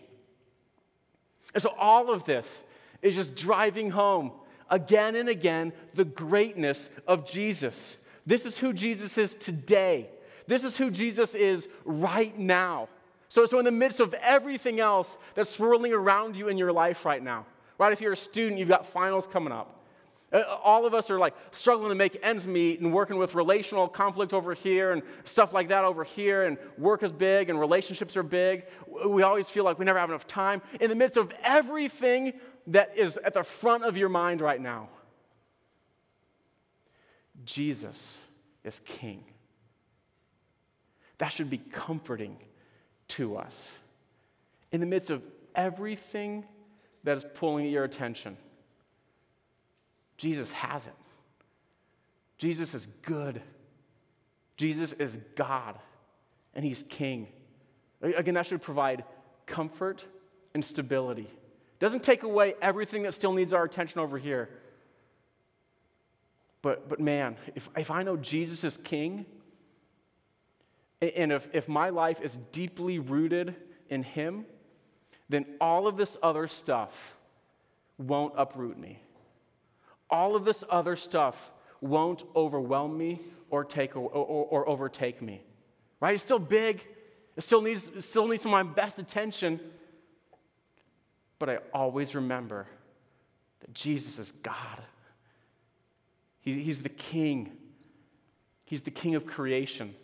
And 1.53 1.63
so 1.63 1.73
all 1.79 2.11
of 2.11 2.25
this 2.25 2.63
is 3.01 3.15
just 3.15 3.35
driving 3.35 3.89
home 3.89 4.31
again 4.69 5.15
and 5.15 5.29
again 5.29 5.73
the 5.93 6.05
greatness 6.05 6.89
of 7.07 7.25
Jesus. 7.25 7.97
This 8.25 8.45
is 8.45 8.57
who 8.57 8.73
Jesus 8.73 9.17
is 9.17 9.33
today. 9.33 10.09
This 10.45 10.63
is 10.63 10.77
who 10.77 10.91
Jesus 10.91 11.33
is 11.33 11.67
right 11.85 12.37
now. 12.37 12.89
So, 13.29 13.45
so 13.45 13.59
in 13.59 13.65
the 13.65 13.71
midst 13.71 13.99
of 13.99 14.13
everything 14.15 14.79
else 14.79 15.17
that's 15.35 15.49
swirling 15.49 15.93
around 15.93 16.35
you 16.35 16.47
in 16.47 16.57
your 16.57 16.71
life 16.71 17.05
right 17.05 17.21
now, 17.21 17.45
right? 17.77 17.91
If 17.91 18.01
you're 18.01 18.13
a 18.13 18.17
student, 18.17 18.59
you've 18.59 18.69
got 18.69 18.85
finals 18.85 19.27
coming 19.27 19.51
up. 19.51 19.76
Uh, 20.31 20.43
all 20.61 20.85
of 20.85 20.93
us 20.93 21.09
are 21.09 21.17
like 21.17 21.33
struggling 21.51 21.89
to 21.89 21.95
make 21.95 22.17
ends 22.21 22.45
meet 22.45 22.81
and 22.81 22.91
working 22.91 23.17
with 23.17 23.33
relational 23.33 23.87
conflict 23.87 24.33
over 24.33 24.53
here 24.53 24.91
and 24.91 25.01
stuff 25.23 25.53
like 25.53 25.69
that 25.69 25.85
over 25.85 26.03
here, 26.03 26.43
and 26.43 26.57
work 26.77 27.01
is 27.01 27.11
big 27.11 27.49
and 27.49 27.59
relationships 27.59 28.17
are 28.17 28.23
big. 28.23 28.65
We 29.05 29.23
always 29.23 29.49
feel 29.49 29.63
like 29.63 29.79
we 29.79 29.85
never 29.85 29.99
have 29.99 30.09
enough 30.09 30.27
time. 30.27 30.61
In 30.81 30.89
the 30.89 30.95
midst 30.95 31.15
of 31.15 31.33
everything 31.43 32.33
that 32.67 32.97
is 32.97 33.15
at 33.17 33.33
the 33.33 33.43
front 33.43 33.85
of 33.85 33.95
your 33.95 34.09
mind 34.09 34.41
right 34.41 34.59
now, 34.59 34.89
Jesus 37.45 38.19
is 38.65 38.81
King. 38.81 39.23
That 41.19 41.29
should 41.29 41.49
be 41.49 41.57
comforting 41.57 42.37
to 43.09 43.37
us. 43.37 43.73
In 44.73 44.81
the 44.81 44.85
midst 44.85 45.09
of 45.09 45.23
everything 45.55 46.45
that 47.05 47.15
is 47.15 47.25
pulling 47.33 47.65
your 47.67 47.85
attention, 47.85 48.35
Jesus 50.17 50.51
has 50.51 50.87
it. 50.87 50.93
Jesus 52.37 52.73
is 52.73 52.87
good. 53.03 53.41
Jesus 54.57 54.93
is 54.93 55.17
God, 55.35 55.77
and 56.53 56.65
He's 56.65 56.83
King. 56.89 57.27
Again, 58.01 58.33
that 58.33 58.45
should 58.45 58.61
provide 58.61 59.03
comfort 59.45 60.05
and 60.53 60.63
stability. 60.63 61.23
It 61.23 61.79
doesn't 61.79 62.03
take 62.03 62.23
away 62.23 62.55
everything 62.61 63.03
that 63.03 63.13
still 63.13 63.33
needs 63.33 63.53
our 63.53 63.63
attention 63.63 64.01
over 64.01 64.17
here. 64.17 64.49
But, 66.63 66.89
but 66.89 66.99
man, 66.99 67.37
if, 67.55 67.69
if 67.77 67.91
I 67.91 68.03
know 68.03 68.17
Jesus 68.17 68.63
is 68.63 68.77
King, 68.77 69.25
and 71.01 71.31
if, 71.31 71.47
if 71.53 71.67
my 71.67 71.89
life 71.89 72.21
is 72.21 72.37
deeply 72.51 72.97
rooted 72.97 73.55
in 73.89 74.01
Him, 74.01 74.45
then 75.29 75.45
all 75.61 75.87
of 75.87 75.97
this 75.97 76.17
other 76.23 76.47
stuff 76.47 77.15
won't 77.99 78.33
uproot 78.37 78.77
me 78.77 78.99
all 80.09 80.35
of 80.35 80.45
this 80.45 80.63
other 80.69 80.95
stuff 80.95 81.51
won't 81.81 82.23
overwhelm 82.35 82.97
me 82.97 83.21
or, 83.49 83.63
take, 83.63 83.95
or, 83.95 84.09
or, 84.09 84.45
or 84.45 84.69
overtake 84.69 85.21
me. 85.21 85.41
Right? 85.99 86.13
It's 86.13 86.23
still 86.23 86.39
big. 86.39 86.85
It 87.35 87.41
still 87.41 87.61
needs, 87.61 87.87
it 87.89 88.01
still 88.01 88.27
needs 88.27 88.43
my 88.45 88.63
best 88.63 88.99
attention. 88.99 89.59
But 91.39 91.49
I 91.49 91.57
always 91.73 92.15
remember 92.15 92.67
that 93.59 93.73
Jesus 93.73 94.19
is 94.19 94.31
God. 94.31 94.81
He, 96.39 96.61
he's 96.61 96.81
the 96.81 96.89
King. 96.89 97.55
He's 98.65 98.81
the 98.81 98.91
King 98.91 99.15
of 99.15 99.25
creation. 99.25 99.95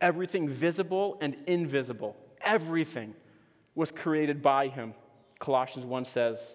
Everything 0.00 0.48
visible 0.48 1.18
and 1.20 1.36
invisible, 1.46 2.16
everything 2.40 3.14
was 3.74 3.90
created 3.90 4.42
by 4.42 4.68
him. 4.68 4.94
Colossians 5.38 5.86
1 5.86 6.04
says, 6.04 6.54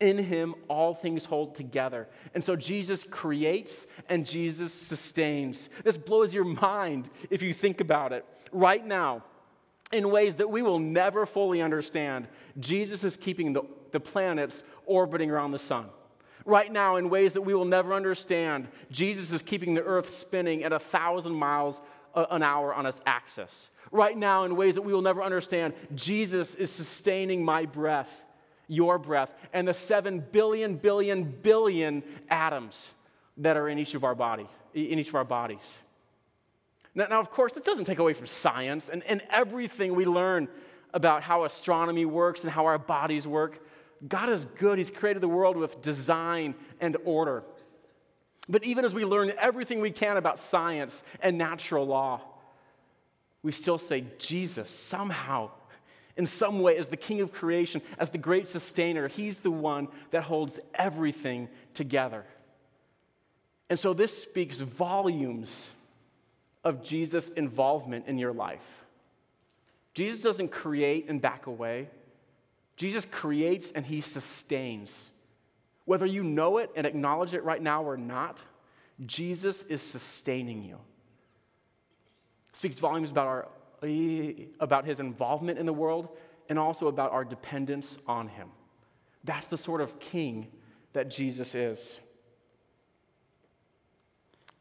in 0.00 0.18
him, 0.18 0.54
all 0.68 0.94
things 0.94 1.24
hold 1.24 1.54
together. 1.54 2.08
And 2.34 2.42
so 2.42 2.56
Jesus 2.56 3.04
creates 3.04 3.86
and 4.08 4.26
Jesus 4.26 4.72
sustains. 4.72 5.68
This 5.84 5.96
blows 5.96 6.34
your 6.34 6.44
mind 6.44 7.08
if 7.30 7.42
you 7.42 7.54
think 7.54 7.80
about 7.80 8.12
it. 8.12 8.24
Right 8.50 8.84
now, 8.84 9.22
in 9.92 10.10
ways 10.10 10.36
that 10.36 10.50
we 10.50 10.62
will 10.62 10.78
never 10.78 11.26
fully 11.26 11.60
understand, 11.60 12.26
Jesus 12.58 13.04
is 13.04 13.16
keeping 13.16 13.52
the, 13.52 13.62
the 13.90 14.00
planets 14.00 14.64
orbiting 14.86 15.30
around 15.30 15.52
the 15.52 15.58
sun. 15.58 15.86
Right 16.44 16.72
now, 16.72 16.96
in 16.96 17.08
ways 17.08 17.34
that 17.34 17.42
we 17.42 17.54
will 17.54 17.64
never 17.64 17.94
understand, 17.94 18.66
Jesus 18.90 19.32
is 19.32 19.42
keeping 19.42 19.74
the 19.74 19.84
earth 19.84 20.08
spinning 20.08 20.64
at 20.64 20.72
a 20.72 20.78
thousand 20.78 21.34
miles 21.34 21.80
an 22.14 22.42
hour 22.42 22.74
on 22.74 22.86
its 22.86 23.00
axis. 23.06 23.68
Right 23.90 24.16
now, 24.16 24.44
in 24.44 24.56
ways 24.56 24.74
that 24.74 24.82
we 24.82 24.92
will 24.92 25.02
never 25.02 25.22
understand, 25.22 25.74
Jesus 25.94 26.54
is 26.54 26.70
sustaining 26.70 27.44
my 27.44 27.66
breath, 27.66 28.24
your 28.72 28.98
breath, 28.98 29.34
and 29.52 29.68
the 29.68 29.74
seven 29.74 30.24
billion, 30.32 30.76
billion, 30.76 31.24
billion 31.24 32.02
atoms 32.30 32.94
that 33.36 33.56
are 33.56 33.68
in 33.68 33.78
each 33.78 33.94
of 33.94 34.02
our 34.02 34.14
body, 34.14 34.48
in 34.72 34.98
each 34.98 35.08
of 35.08 35.14
our 35.14 35.24
bodies. 35.24 35.80
Now, 36.94 37.06
now 37.08 37.20
of 37.20 37.30
course, 37.30 37.52
this 37.52 37.62
doesn't 37.62 37.84
take 37.84 37.98
away 37.98 38.14
from 38.14 38.26
science 38.26 38.88
and, 38.88 39.02
and 39.04 39.20
everything 39.28 39.94
we 39.94 40.06
learn 40.06 40.48
about 40.94 41.22
how 41.22 41.44
astronomy 41.44 42.06
works 42.06 42.44
and 42.44 42.52
how 42.52 42.64
our 42.64 42.78
bodies 42.78 43.26
work. 43.26 43.66
God 44.08 44.30
is 44.30 44.46
good. 44.56 44.78
He's 44.78 44.90
created 44.90 45.22
the 45.22 45.28
world 45.28 45.56
with 45.56 45.82
design 45.82 46.54
and 46.80 46.96
order. 47.04 47.44
But 48.48 48.64
even 48.64 48.84
as 48.84 48.94
we 48.94 49.04
learn 49.04 49.32
everything 49.38 49.80
we 49.80 49.90
can 49.90 50.16
about 50.16 50.40
science 50.40 51.02
and 51.20 51.36
natural 51.36 51.86
law, 51.86 52.22
we 53.42 53.52
still 53.52 53.78
say 53.78 54.04
Jesus 54.18 54.70
somehow, 54.70 55.50
in 56.16 56.26
some 56.26 56.60
way, 56.60 56.76
as 56.76 56.88
the 56.88 56.96
king 56.96 57.20
of 57.20 57.32
creation, 57.32 57.80
as 57.98 58.10
the 58.10 58.18
great 58.18 58.46
sustainer, 58.46 59.08
he's 59.08 59.40
the 59.40 59.50
one 59.50 59.88
that 60.10 60.22
holds 60.22 60.60
everything 60.74 61.48
together. 61.74 62.24
And 63.70 63.78
so 63.78 63.94
this 63.94 64.22
speaks 64.22 64.58
volumes 64.58 65.72
of 66.64 66.82
Jesus' 66.82 67.30
involvement 67.30 68.06
in 68.06 68.18
your 68.18 68.32
life. 68.32 68.84
Jesus 69.94 70.20
doesn't 70.20 70.48
create 70.48 71.08
and 71.08 71.20
back 71.20 71.46
away. 71.46 71.88
Jesus 72.76 73.04
creates 73.04 73.72
and 73.72 73.84
he 73.84 74.00
sustains. 74.00 75.10
Whether 75.84 76.06
you 76.06 76.22
know 76.22 76.58
it 76.58 76.70
and 76.76 76.86
acknowledge 76.86 77.34
it 77.34 77.44
right 77.44 77.60
now 77.60 77.82
or 77.84 77.96
not, 77.96 78.38
Jesus 79.04 79.62
is 79.64 79.82
sustaining 79.82 80.62
you. 80.62 80.78
Speaks 82.52 82.78
volumes 82.78 83.10
about, 83.10 83.26
our, 83.26 83.48
about 84.60 84.84
his 84.84 85.00
involvement 85.00 85.58
in 85.58 85.66
the 85.66 85.72
world 85.72 86.08
and 86.48 86.58
also 86.58 86.88
about 86.88 87.12
our 87.12 87.24
dependence 87.24 87.98
on 88.06 88.28
him. 88.28 88.48
That's 89.24 89.46
the 89.46 89.56
sort 89.56 89.80
of 89.80 89.98
king 90.00 90.48
that 90.92 91.10
Jesus 91.10 91.54
is. 91.54 92.00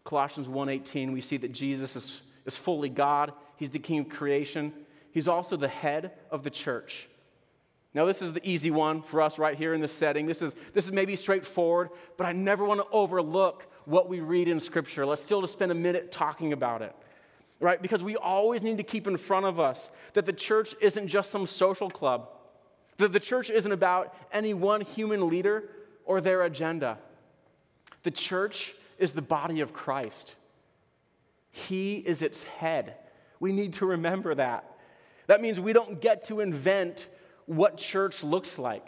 Colossians 0.04 0.48
1:18 0.48 1.14
we 1.14 1.22
see 1.22 1.38
that 1.38 1.52
Jesus 1.52 1.96
is, 1.96 2.22
is 2.46 2.58
fully 2.58 2.90
God, 2.90 3.34
he's 3.58 3.70
the 3.70 3.80
king 3.80 4.00
of 4.00 4.10
creation. 4.10 4.74
He's 5.12 5.28
also 5.28 5.58
the 5.58 5.68
head 5.68 6.14
of 6.32 6.44
the 6.44 6.50
church. 6.50 7.10
Now, 7.94 8.06
this 8.06 8.22
is 8.22 8.32
the 8.32 8.50
easy 8.50 8.72
one 8.72 9.02
for 9.02 9.22
us 9.22 9.38
right 9.38 9.56
here 9.56 9.74
in 9.74 9.82
this 9.82 9.92
setting. 9.92 10.26
This 10.26 10.42
is, 10.42 10.56
this 10.74 10.86
is 10.86 10.94
maybe 10.94 11.18
straightforward, 11.18 11.90
but 12.16 12.26
I 12.26 12.32
never 12.32 12.64
want 12.64 12.80
to 12.80 12.88
overlook 12.92 13.68
what 13.86 14.08
we 14.08 14.22
read 14.22 14.48
in 14.48 14.62
Scripture. 14.62 15.06
Let's 15.06 15.22
still 15.22 15.42
just 15.42 15.54
spend 15.54 15.72
a 15.72 15.76
minute 15.76 16.12
talking 16.12 16.54
about 16.54 16.82
it, 16.82 16.96
right? 17.62 17.82
Because 17.82 18.04
we 18.04 18.18
always 18.18 18.64
need 18.64 18.78
to 18.78 18.84
keep 18.84 19.08
in 19.08 19.16
front 19.16 19.46
of 19.46 19.60
us 19.60 19.90
that 20.14 20.26
the 20.26 20.34
church 20.34 20.76
isn't 20.82 21.08
just 21.08 21.32
some 21.32 21.48
social 21.48 21.90
club, 21.90 22.28
that 22.98 23.14
the 23.14 23.20
church 23.20 23.50
isn't 23.50 23.72
about 23.72 24.14
any 24.34 24.54
one 24.54 24.82
human 24.82 25.30
leader 25.30 25.70
or 26.04 26.20
their 26.20 26.44
agenda. 26.44 26.98
The 28.04 28.12
church 28.12 28.74
is 28.98 29.14
the 29.14 29.22
body 29.22 29.62
of 29.62 29.72
Christ, 29.72 30.36
He 31.52 31.98
is 31.98 32.22
its 32.22 32.44
head. 32.44 32.96
We 33.40 33.54
need 33.54 33.74
to 33.74 33.88
remember 33.88 34.36
that. 34.36 34.66
That 35.28 35.42
means 35.42 35.60
we 35.60 35.74
don't 35.74 36.00
get 36.02 36.24
to 36.24 36.42
invent 36.42 37.08
what 37.46 37.78
church 37.78 38.24
looks 38.24 38.60
like. 38.60 38.88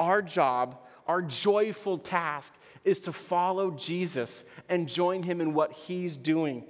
Our 0.00 0.22
job, 0.22 0.78
our 1.06 1.22
joyful 1.22 1.98
task, 1.98 2.52
is 2.84 2.98
to 3.00 3.12
follow 3.12 3.70
Jesus 3.70 4.44
and 4.68 4.88
join 4.88 5.22
him 5.22 5.40
in 5.40 5.54
what 5.54 5.72
he's 5.72 6.16
doing. 6.16 6.64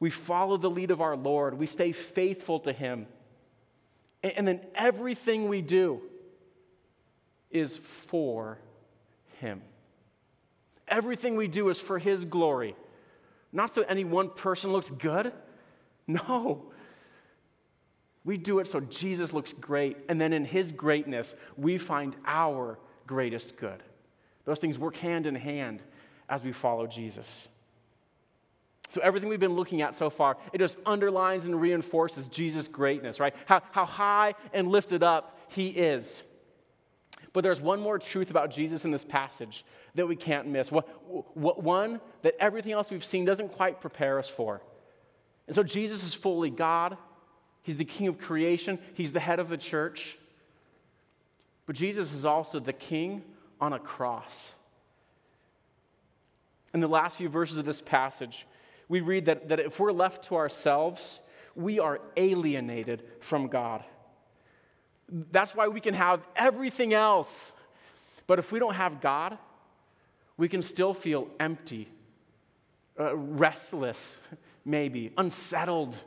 We 0.00 0.10
follow 0.10 0.56
the 0.56 0.70
lead 0.70 0.90
of 0.90 1.00
our 1.00 1.16
Lord, 1.16 1.54
we 1.54 1.66
stay 1.66 1.92
faithful 1.92 2.60
to 2.60 2.72
him. 2.72 3.06
And 4.22 4.48
then 4.48 4.60
everything 4.74 5.48
we 5.48 5.60
do 5.60 6.00
is 7.50 7.76
for 7.76 8.58
him. 9.38 9.60
Everything 10.88 11.36
we 11.36 11.46
do 11.46 11.68
is 11.68 11.80
for 11.80 11.98
his 11.98 12.24
glory. 12.24 12.74
Not 13.52 13.72
so 13.72 13.82
any 13.82 14.04
one 14.04 14.30
person 14.30 14.72
looks 14.72 14.90
good. 14.90 15.32
No. 16.06 16.66
We 18.24 18.36
do 18.36 18.58
it 18.58 18.68
so 18.68 18.80
Jesus 18.80 19.32
looks 19.32 19.54
great, 19.54 19.96
and 20.10 20.20
then 20.20 20.34
in 20.34 20.44
his 20.44 20.70
greatness, 20.70 21.34
we 21.56 21.78
find 21.78 22.14
our 22.26 22.78
greatest 23.06 23.56
good. 23.56 23.82
Those 24.44 24.58
things 24.58 24.78
work 24.78 24.96
hand 24.96 25.26
in 25.26 25.34
hand 25.34 25.82
as 26.28 26.42
we 26.42 26.52
follow 26.52 26.86
Jesus. 26.86 27.48
So, 28.88 29.00
everything 29.02 29.28
we've 29.28 29.40
been 29.40 29.54
looking 29.54 29.82
at 29.82 29.94
so 29.94 30.10
far, 30.10 30.36
it 30.52 30.58
just 30.58 30.78
underlines 30.86 31.46
and 31.46 31.60
reinforces 31.60 32.28
Jesus' 32.28 32.68
greatness, 32.68 33.18
right? 33.18 33.34
How, 33.46 33.62
how 33.72 33.84
high 33.84 34.34
and 34.52 34.68
lifted 34.68 35.02
up 35.02 35.38
he 35.48 35.68
is. 35.68 36.22
But 37.32 37.42
there's 37.42 37.60
one 37.60 37.80
more 37.80 37.98
truth 37.98 38.30
about 38.30 38.50
Jesus 38.50 38.84
in 38.84 38.92
this 38.92 39.02
passage 39.02 39.64
that 39.96 40.06
we 40.06 40.14
can't 40.14 40.46
miss. 40.46 40.70
What, 40.70 40.86
what, 41.36 41.62
one 41.62 42.00
that 42.22 42.34
everything 42.38 42.72
else 42.72 42.90
we've 42.90 43.04
seen 43.04 43.24
doesn't 43.24 43.50
quite 43.50 43.80
prepare 43.80 44.18
us 44.18 44.28
for. 44.28 44.62
And 45.46 45.56
so, 45.56 45.62
Jesus 45.62 46.04
is 46.04 46.14
fully 46.14 46.50
God, 46.50 46.96
He's 47.62 47.76
the 47.76 47.84
king 47.84 48.08
of 48.08 48.18
creation, 48.18 48.78
He's 48.94 49.12
the 49.12 49.20
head 49.20 49.40
of 49.40 49.48
the 49.48 49.58
church. 49.58 50.18
But 51.66 51.76
Jesus 51.76 52.12
is 52.12 52.24
also 52.26 52.60
the 52.60 52.74
king 52.74 53.22
on 53.60 53.72
a 53.72 53.78
cross. 53.78 54.52
In 56.74 56.80
the 56.80 56.88
last 56.88 57.16
few 57.16 57.28
verses 57.28 57.56
of 57.56 57.64
this 57.64 57.80
passage, 57.80 58.46
we 58.88 59.00
read 59.00 59.26
that, 59.26 59.48
that 59.48 59.60
if 59.60 59.78
we're 59.80 59.92
left 59.92 60.24
to 60.24 60.36
ourselves, 60.36 61.20
we 61.54 61.78
are 61.78 62.00
alienated 62.16 63.02
from 63.20 63.48
God. 63.48 63.84
That's 65.08 65.54
why 65.54 65.68
we 65.68 65.80
can 65.80 65.94
have 65.94 66.26
everything 66.36 66.94
else. 66.94 67.54
But 68.26 68.38
if 68.38 68.52
we 68.52 68.58
don't 68.58 68.74
have 68.74 69.00
God, 69.00 69.38
we 70.36 70.48
can 70.48 70.62
still 70.62 70.94
feel 70.94 71.28
empty, 71.38 71.88
uh, 72.98 73.16
restless, 73.16 74.20
maybe, 74.64 75.12
unsettled 75.16 76.00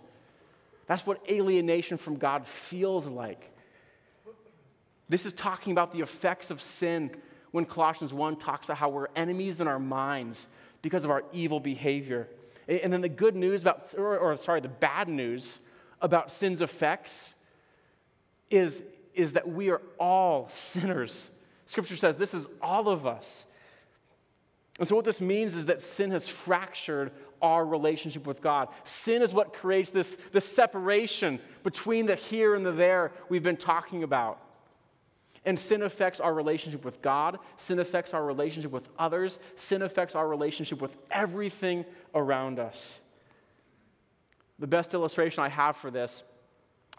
that's 0.88 1.06
what 1.06 1.22
alienation 1.30 1.98
from 1.98 2.16
God 2.16 2.48
feels 2.48 3.08
like. 3.08 3.52
This 5.10 5.26
is 5.26 5.34
talking 5.34 5.74
about 5.74 5.92
the 5.92 6.00
effects 6.00 6.50
of 6.50 6.62
sin 6.62 7.12
when 7.52 7.66
Colossians 7.66 8.13
1 8.13 8.38
talks 8.38 8.66
about 8.66 8.78
how 8.78 8.90
we're 8.90 9.08
enemies 9.16 9.60
in 9.60 9.68
our 9.68 9.80
minds 9.80 10.48
because 10.82 11.06
of 11.06 11.12
our 11.12 11.24
evil 11.34 11.60
behavior. 11.60 12.28
And 12.67 12.91
then 12.91 13.01
the 13.01 13.10
good 13.10 13.36
news 13.36 13.62
about, 13.62 13.93
or, 13.97 14.17
or 14.17 14.38
sorry, 14.38 14.60
the 14.60 14.67
bad 14.67 15.08
news 15.08 15.60
about 16.01 16.32
sin's 16.32 16.62
effects 16.62 17.34
is, 18.49 18.84
is 19.13 19.34
that 19.34 19.47
we 19.47 19.69
are 19.69 19.82
all 19.99 20.47
sinners. 20.49 21.30
Scripture 21.65 21.95
says 21.95 22.17
this 22.17 22.34
is 22.34 22.47
all 22.62 22.89
of 22.89 23.06
us. 23.06 23.45
And 24.80 24.88
so, 24.88 24.95
what 24.95 25.06
this 25.06 25.21
means 25.21 25.56
is 25.56 25.67
that 25.67 25.82
sin 25.82 26.12
has 26.12 26.27
fractured 26.27 27.12
our 27.41 27.65
relationship 27.65 28.27
with 28.27 28.41
God. 28.41 28.69
Sin 28.84 29.21
is 29.21 29.34
what 29.34 29.53
creates 29.53 29.91
this, 29.91 30.17
this 30.32 30.45
separation 30.45 31.39
between 31.63 32.06
the 32.06 32.15
here 32.15 32.56
and 32.56 32.65
the 32.65 32.71
there 32.71 33.12
we've 33.30 33.43
been 33.43 33.58
talking 33.58 34.03
about. 34.03 34.39
And 35.45 35.58
sin 35.58 35.82
affects 35.82 36.19
our 36.19 36.34
relationship 36.34 36.84
with 36.84 37.01
God, 37.01 37.39
sin 37.56 37.80
affects 37.80 38.13
our 38.13 38.23
relationship 38.25 38.71
with 38.71 38.89
others, 38.99 39.39
sin 39.56 39.82
affects 39.82 40.13
our 40.13 40.27
relationship 40.27 40.82
with 40.82 40.97
everything 41.10 41.86
around 42.17 42.60
us. 42.60 42.97
The 44.60 44.67
best 44.67 44.93
illustration 44.93 45.43
I 45.43 45.49
have 45.49 45.77
for 45.77 45.91
this 45.91 46.23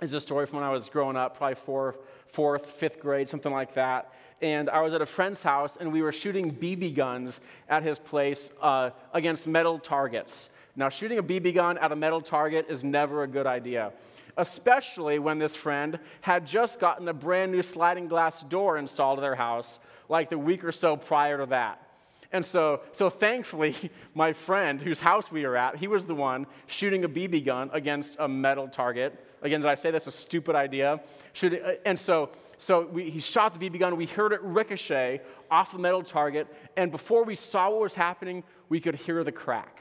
is 0.01 0.13
a 0.13 0.21
story 0.21 0.47
from 0.47 0.61
when 0.61 0.69
I 0.69 0.71
was 0.71 0.89
growing 0.89 1.17
up, 1.17 1.37
probably 1.37 1.57
fourth, 1.57 1.99
fourth, 2.27 2.67
fifth 2.67 3.01
grade, 3.01 3.29
something 3.29 3.53
like 3.53 3.75
that. 3.75 4.13
And 4.41 4.71
I 4.71 4.81
was 4.81 4.95
at 4.95 5.03
a 5.03 5.07
friend's 5.07 5.43
house, 5.43 5.77
and 5.77 5.93
we 5.93 6.03
were 6.03 6.13
shooting 6.13 6.55
BB 6.55 6.95
guns 6.95 7.41
at 7.69 7.83
his 7.83 7.99
place 7.99 8.53
uh, 8.63 8.91
against 9.13 9.49
metal 9.49 9.79
targets. 9.79 10.51
Now, 10.77 10.89
shooting 10.89 11.19
a 11.19 11.23
BB 11.23 11.55
gun 11.55 11.77
at 11.79 11.91
a 11.91 11.97
metal 11.97 12.21
target 12.21 12.67
is 12.69 12.85
never 12.85 13.25
a 13.25 13.27
good 13.27 13.49
idea, 13.49 13.93
especially 14.37 15.19
when 15.19 15.39
this 15.39 15.57
friend 15.57 15.99
had 16.21 16.47
just 16.47 16.79
gotten 16.79 17.09
a 17.09 17.13
brand 17.13 17.51
new 17.51 17.63
sliding 17.63 18.07
glass 18.07 18.45
door 18.45 18.79
installed 18.79 19.19
to 19.19 19.21
their 19.21 19.35
house, 19.35 19.81
like 20.09 20.31
the 20.31 20.39
week 20.39 20.63
or 20.63 20.71
so 20.71 20.97
prior 20.97 21.39
to 21.39 21.47
that. 21.47 21.88
And 22.33 22.45
so, 22.45 22.83
so 22.93 23.09
thankfully, 23.09 23.75
my 24.15 24.33
friend 24.33 24.81
whose 24.81 25.01
house 25.01 25.33
we 25.33 25.47
were 25.47 25.57
at, 25.57 25.77
he 25.77 25.87
was 25.87 26.07
the 26.07 26.15
one 26.15 26.47
shooting 26.67 27.05
a 27.05 27.09
BB 27.09 27.45
gun 27.45 27.71
against 27.73 28.17
a 28.19 28.29
metal 28.29 28.69
target. 28.69 29.25
Again, 29.41 29.61
did 29.61 29.69
I 29.69 29.77
say 29.77 29.91
that's 29.91 30.09
a 30.09 30.13
stupid 30.13 30.55
idea? 30.55 31.01
Should, 31.33 31.55
uh, 31.55 31.73
and 31.87 31.99
so, 31.99 32.31
so 32.59 32.87
we, 32.87 33.09
he 33.09 33.21
shot 33.21 33.59
the 33.59 33.71
BB 33.71 33.79
gun. 33.79 33.97
We 33.97 34.07
heard 34.07 34.33
it 34.33 34.43
ricochet 34.43 35.23
off 35.51 35.73
the 35.73 35.79
metal 35.79 36.03
target. 36.03 36.49
And 36.77 36.91
before 36.91 37.25
we 37.25 37.35
saw 37.35 37.71
what 37.71 37.81
was 37.81 37.95
happening, 37.95 38.43
we 38.69 38.81
could 38.81 38.97
hear 38.97 39.25
the 39.25 39.33
crack. 39.33 39.81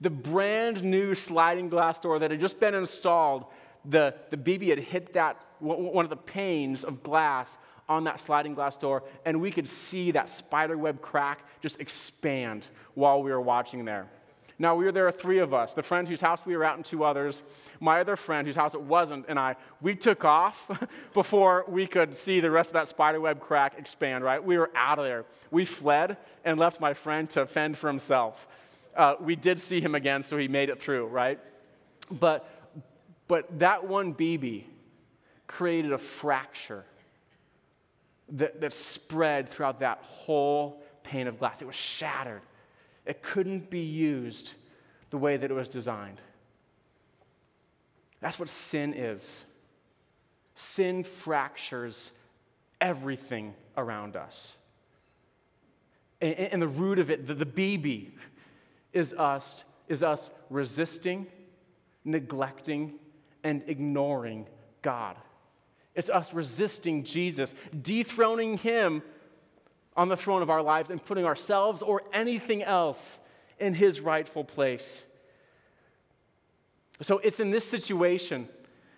The 0.00 0.10
brand 0.10 0.82
new 0.82 1.14
sliding 1.14 1.68
glass 1.68 1.98
door 1.98 2.18
that 2.18 2.30
had 2.30 2.40
just 2.40 2.58
been 2.60 2.74
installed, 2.74 3.46
the, 3.84 4.14
the 4.30 4.36
BB 4.36 4.68
had 4.68 4.78
hit 4.78 5.12
that, 5.14 5.40
one 5.58 6.04
of 6.04 6.10
the 6.10 6.16
panes 6.16 6.84
of 6.84 7.02
glass 7.02 7.56
on 7.88 8.04
that 8.04 8.20
sliding 8.20 8.54
glass 8.54 8.76
door, 8.76 9.04
and 9.24 9.40
we 9.40 9.50
could 9.50 9.68
see 9.68 10.10
that 10.12 10.28
spider 10.28 10.76
web 10.76 11.00
crack 11.00 11.40
just 11.60 11.80
expand 11.80 12.66
while 12.94 13.22
we 13.22 13.30
were 13.30 13.40
watching 13.40 13.84
there. 13.84 14.06
Now, 14.58 14.74
we 14.74 14.86
were 14.86 14.92
there, 14.92 15.10
three 15.10 15.38
of 15.38 15.52
us. 15.52 15.74
The 15.74 15.82
friend 15.82 16.08
whose 16.08 16.20
house 16.20 16.46
we 16.46 16.56
were 16.56 16.64
at, 16.64 16.76
and 16.76 16.84
two 16.84 17.04
others. 17.04 17.42
My 17.78 18.00
other 18.00 18.16
friend, 18.16 18.46
whose 18.46 18.56
house 18.56 18.72
it 18.72 18.80
wasn't, 18.80 19.26
and 19.28 19.38
I, 19.38 19.56
we 19.82 19.94
took 19.94 20.24
off 20.24 20.70
before 21.12 21.66
we 21.68 21.86
could 21.86 22.16
see 22.16 22.40
the 22.40 22.50
rest 22.50 22.70
of 22.70 22.74
that 22.74 22.88
spiderweb 22.88 23.40
crack 23.40 23.78
expand, 23.78 24.24
right? 24.24 24.42
We 24.42 24.56
were 24.56 24.70
out 24.74 24.98
of 24.98 25.04
there. 25.04 25.26
We 25.50 25.66
fled 25.66 26.16
and 26.44 26.58
left 26.58 26.80
my 26.80 26.94
friend 26.94 27.28
to 27.30 27.46
fend 27.46 27.76
for 27.76 27.88
himself. 27.88 28.48
Uh, 28.96 29.16
we 29.20 29.36
did 29.36 29.60
see 29.60 29.80
him 29.82 29.94
again, 29.94 30.22
so 30.22 30.38
he 30.38 30.48
made 30.48 30.70
it 30.70 30.80
through, 30.80 31.08
right? 31.08 31.38
But, 32.10 32.48
but 33.28 33.58
that 33.58 33.86
one 33.86 34.14
BB 34.14 34.64
created 35.46 35.92
a 35.92 35.98
fracture 35.98 36.86
that, 38.30 38.60
that 38.60 38.72
spread 38.72 39.48
throughout 39.48 39.80
that 39.80 39.98
whole 40.02 40.82
pane 41.02 41.26
of 41.26 41.38
glass. 41.38 41.62
It 41.62 41.66
was 41.66 41.76
shattered. 41.76 42.42
It 43.04 43.22
couldn't 43.22 43.70
be 43.70 43.80
used 43.80 44.54
the 45.10 45.18
way 45.18 45.36
that 45.36 45.50
it 45.50 45.54
was 45.54 45.68
designed. 45.68 46.20
That's 48.20 48.38
what 48.38 48.48
sin 48.48 48.94
is. 48.94 49.42
Sin 50.54 51.04
fractures 51.04 52.10
everything 52.80 53.54
around 53.76 54.16
us. 54.16 54.54
And, 56.20 56.34
and 56.34 56.62
the 56.62 56.68
root 56.68 56.98
of 56.98 57.10
it, 57.10 57.26
the, 57.26 57.34
the 57.34 57.46
BB, 57.46 58.10
is 58.92 59.12
us, 59.14 59.64
is 59.88 60.02
us 60.02 60.30
resisting, 60.50 61.26
neglecting, 62.04 62.94
and 63.44 63.62
ignoring 63.66 64.46
God. 64.82 65.16
It's 65.96 66.10
us 66.10 66.32
resisting 66.32 67.02
Jesus, 67.02 67.54
dethroning 67.82 68.58
him 68.58 69.02
on 69.96 70.08
the 70.08 70.16
throne 70.16 70.42
of 70.42 70.50
our 70.50 70.62
lives 70.62 70.90
and 70.90 71.04
putting 71.04 71.24
ourselves 71.24 71.82
or 71.82 72.02
anything 72.12 72.62
else 72.62 73.18
in 73.58 73.72
his 73.74 74.00
rightful 74.00 74.44
place. 74.44 75.02
So 77.00 77.18
it's 77.18 77.40
in 77.40 77.50
this 77.50 77.64
situation 77.64 78.48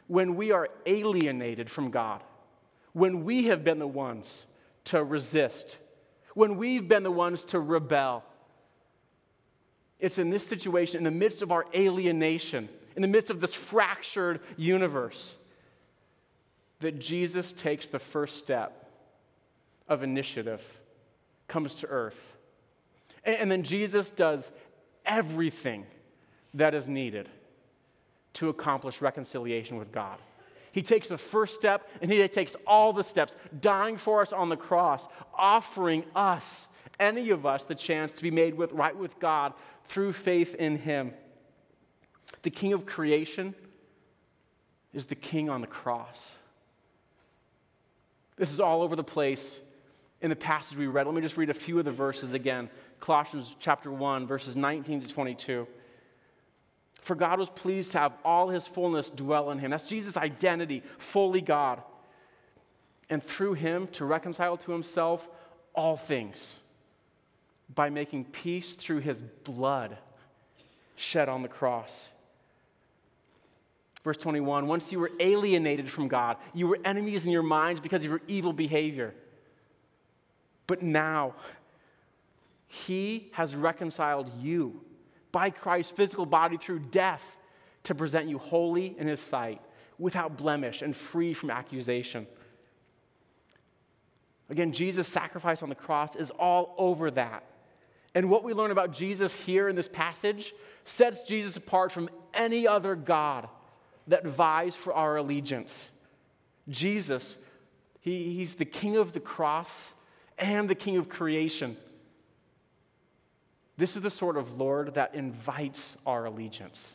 when 0.09 0.35
we 0.35 0.51
are 0.51 0.69
alienated 0.87 1.71
from 1.71 1.91
God, 1.91 2.23
when 2.93 3.25
we 3.25 3.45
have 3.45 3.63
been 3.63 3.79
the 3.79 3.87
ones 3.87 4.47
to 4.85 5.03
resist, 5.05 5.79
when 6.35 6.57
we've 6.57 6.87
been 6.87 7.05
the 7.05 7.11
ones 7.11 7.45
to 7.45 7.61
rebel. 7.61 8.25
It's 10.01 10.19
in 10.19 10.31
this 10.31 10.47
situation, 10.47 10.99
in 10.99 11.05
the 11.05 11.11
midst 11.11 11.43
of 11.43 11.53
our 11.53 11.67
alienation, 11.75 12.69
in 12.97 13.03
the 13.03 13.09
midst 13.09 13.31
of 13.31 13.41
this 13.41 13.55
fractured 13.55 14.41
universe, 14.57 15.37
that 16.81 16.99
Jesus 16.99 17.53
takes 17.53 17.88
the 17.88 17.99
first 17.99 18.37
step 18.37 18.91
of 19.88 20.03
initiative, 20.03 20.62
comes 21.49 21.75
to 21.77 21.87
earth. 21.88 22.37
And, 23.25 23.37
and 23.37 23.51
then 23.51 23.62
Jesus 23.62 24.11
does 24.11 24.53
everything 25.05 25.87
that 26.55 26.75
is 26.75 26.87
needed 26.87 27.29
to 28.35 28.49
accomplish 28.49 29.01
reconciliation 29.01 29.79
with 29.79 29.91
God. 29.91 30.19
He 30.71 30.83
takes 30.83 31.09
the 31.09 31.19
first 31.19 31.55
step 31.55 31.88
and 32.01 32.12
he 32.12 32.27
takes 32.29 32.55
all 32.67 32.93
the 32.93 33.03
steps, 33.03 33.35
dying 33.61 33.97
for 33.97 34.23
us 34.23 34.33
on 34.33 34.49
the 34.49 34.57
cross, 34.57 35.09
offering 35.35 36.05
us, 36.14 36.69
any 37.01 37.31
of 37.31 37.47
us, 37.47 37.64
the 37.64 37.75
chance 37.75 38.12
to 38.12 38.23
be 38.23 38.31
made 38.31 38.55
with, 38.55 38.73
right 38.73 38.97
with 38.97 39.19
God 39.19 39.55
through 39.85 40.12
faith 40.12 40.55
in 40.55 40.77
him. 40.77 41.14
The 42.43 42.51
king 42.51 42.73
of 42.73 42.87
creation 42.87 43.55
is 44.93 45.07
the 45.07 45.14
king 45.14 45.49
on 45.51 45.61
the 45.61 45.67
cross. 45.67 46.35
This 48.38 48.53
is 48.53 48.61
all 48.61 48.83
over 48.83 48.96
the 48.96 49.05
place 49.05 49.61
in 50.20 50.31
the 50.31 50.37
passage 50.37 50.79
we 50.79 50.87
read. 50.87 51.07
Let 51.07 51.14
me 51.14 51.22
just 51.22 51.37
read 51.37 51.51
a 51.51 51.55
few 51.55 51.79
of 51.79 51.85
the 51.85 51.90
verses 51.90 52.35
again. 52.35 52.70
Colossians 53.01 53.57
chapter 53.59 53.92
1, 53.92 54.27
verses 54.27 54.57
19 54.57 55.03
to 55.03 55.09
22. 55.09 55.66
For 57.01 57.14
God 57.14 57.38
was 57.38 57.51
pleased 57.51 57.92
to 57.92 57.98
have 57.98 58.12
all 58.24 58.48
his 58.48 58.66
fullness 58.66 59.11
dwell 59.11 59.51
in 59.51 59.59
him. 59.59 59.70
That's 59.70 59.85
Jesus' 59.85 60.16
identity, 60.16 60.83
fully 60.98 61.40
God. 61.40 61.83
And 63.11 63.22
through 63.22 63.55
him 63.55 63.87
to 63.92 64.05
reconcile 64.05 64.57
to 64.59 64.72
himself 64.72 65.29
all 65.74 65.96
things 65.96 66.59
by 67.74 67.90
making 67.90 68.24
peace 68.27 68.74
through 68.74 68.98
his 68.98 69.22
blood 69.22 69.96
shed 70.96 71.29
on 71.29 71.42
the 71.42 71.48
cross. 71.48 72.11
Verse 74.05 74.17
21 74.17 74.67
Once 74.67 74.93
you 74.93 74.99
were 74.99 75.11
alienated 75.21 75.91
from 75.91 76.09
God, 76.09 76.37
you 76.55 76.67
were 76.67 76.79
enemies 76.85 77.25
in 77.25 77.33
your 77.33 77.43
minds 77.43 77.81
because 77.81 78.05
of 78.05 78.11
your 78.11 78.21
evil 78.27 78.53
behavior. 78.53 79.15
But 80.67 80.83
now, 80.83 81.35
He 82.67 83.31
has 83.33 83.55
reconciled 83.55 84.31
you 84.41 84.81
by 85.33 85.51
Christ's 85.51 85.93
physical 85.93 86.27
body 86.27 86.57
through 86.57 86.81
death 86.81 87.37
to 87.85 87.95
present 87.95 88.29
you 88.29 88.39
holy 88.39 88.95
in 88.99 89.07
His 89.07 89.21
sight, 89.21 89.61
without 89.99 90.37
blemish 90.37 90.83
and 90.83 90.95
free 90.95 91.35
from 91.35 91.51
accusation. 91.51 92.27
Again, 94.51 94.73
Jesus' 94.73 95.09
sacrifice 95.09 95.63
on 95.63 95.69
the 95.69 95.75
cross 95.75 96.17
is 96.17 96.31
all 96.31 96.75
over 96.79 97.11
that. 97.11 97.45
And 98.15 98.31
what 98.31 98.43
we 98.43 98.55
learn 98.55 98.71
about 98.71 98.93
Jesus 98.93 99.35
here 99.35 99.69
in 99.69 99.77
this 99.77 99.89
passage 99.89 100.55
sets 100.85 101.21
Jesus 101.21 101.57
apart 101.57 101.93
from 101.93 102.09
any 102.33 102.67
other 102.67 102.95
God 102.95 103.49
that 104.09 104.27
vies 104.27 104.75
for 104.75 104.92
our 104.92 105.16
allegiance. 105.16 105.90
Jesus, 106.68 107.38
he, 108.01 108.35
he's 108.35 108.57
the 108.57 108.64
king 108.64 108.97
of 108.97 109.12
the 109.12 109.21
cross 109.21 109.94
and 110.38 110.68
the 110.68 110.75
king 110.75 110.97
of 110.97 111.09
creation. 111.09 111.77
This 113.77 113.97
is 113.97 114.03
the 114.03 114.11
sort 114.11 114.37
of 114.37 114.59
Lord 114.59 114.94
that 114.94 115.14
invites 115.14 115.97
our 116.05 116.25
allegiance. 116.25 116.94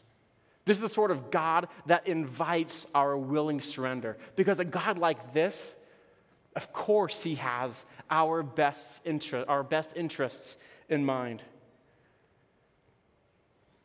This 0.65 0.77
is 0.77 0.81
the 0.81 0.89
sort 0.89 1.11
of 1.11 1.31
God 1.31 1.67
that 1.85 2.07
invites 2.07 2.87
our 2.93 3.17
willing 3.17 3.61
surrender. 3.61 4.17
Because 4.35 4.59
a 4.59 4.65
God 4.65 4.97
like 4.97 5.33
this, 5.33 5.75
of 6.55 6.71
course, 6.73 7.23
he 7.23 7.35
has 7.35 7.85
our 8.09 8.43
best, 8.43 9.05
interest, 9.05 9.47
our 9.49 9.63
best 9.63 9.93
interests 9.95 10.57
in 10.89 11.05
mind. 11.05 11.41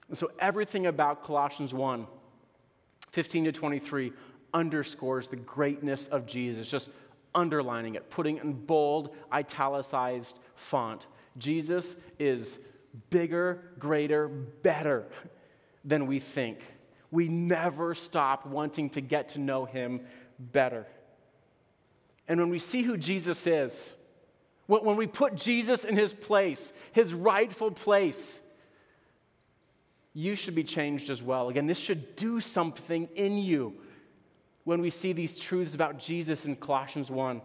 And 0.08 0.16
so 0.16 0.30
everything 0.38 0.86
about 0.86 1.24
Colossians 1.24 1.74
1 1.74 2.06
15 3.10 3.44
to 3.44 3.52
23 3.52 4.12
underscores 4.54 5.28
the 5.28 5.36
greatness 5.36 6.08
of 6.08 6.26
Jesus, 6.26 6.70
just 6.70 6.90
underlining 7.34 7.94
it, 7.94 8.10
putting 8.10 8.38
in 8.38 8.52
bold, 8.52 9.14
italicized 9.32 10.38
font. 10.54 11.06
Jesus 11.36 11.96
is 12.18 12.58
bigger, 13.10 13.72
greater, 13.78 14.28
better 14.28 15.06
than 15.84 16.06
we 16.06 16.20
think. 16.20 16.58
We 17.10 17.28
never 17.28 17.94
stop 17.94 18.46
wanting 18.46 18.90
to 18.90 19.00
get 19.00 19.30
to 19.30 19.38
know 19.38 19.64
him 19.64 20.02
better. 20.38 20.86
And 22.26 22.38
when 22.38 22.50
we 22.50 22.58
see 22.58 22.82
who 22.82 22.96
Jesus 22.96 23.46
is, 23.46 23.94
when 24.66 24.96
we 24.96 25.06
put 25.06 25.34
Jesus 25.34 25.84
in 25.84 25.96
his 25.96 26.12
place, 26.12 26.74
his 26.92 27.14
rightful 27.14 27.70
place, 27.70 28.42
you 30.18 30.34
should 30.34 30.56
be 30.56 30.64
changed 30.64 31.10
as 31.10 31.22
well. 31.22 31.48
Again, 31.48 31.68
this 31.68 31.78
should 31.78 32.16
do 32.16 32.40
something 32.40 33.08
in 33.14 33.38
you 33.38 33.72
when 34.64 34.80
we 34.80 34.90
see 34.90 35.12
these 35.12 35.38
truths 35.38 35.76
about 35.76 35.96
Jesus 35.96 36.44
in 36.44 36.56
Colossians 36.56 37.08
1. 37.08 37.40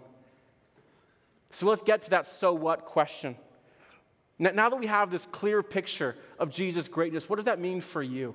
So 1.52 1.68
let's 1.68 1.84
get 1.84 2.02
to 2.02 2.10
that 2.10 2.26
so 2.26 2.52
what 2.52 2.86
question. 2.86 3.36
Now 4.40 4.72
that 4.72 4.80
we 4.80 4.88
have 4.88 5.12
this 5.12 5.28
clear 5.28 5.62
picture 5.62 6.16
of 6.40 6.50
Jesus' 6.50 6.88
greatness, 6.88 7.30
what 7.30 7.36
does 7.36 7.46
that 7.46 7.60
mean 7.60 7.80
for 7.80 8.02
you? 8.02 8.34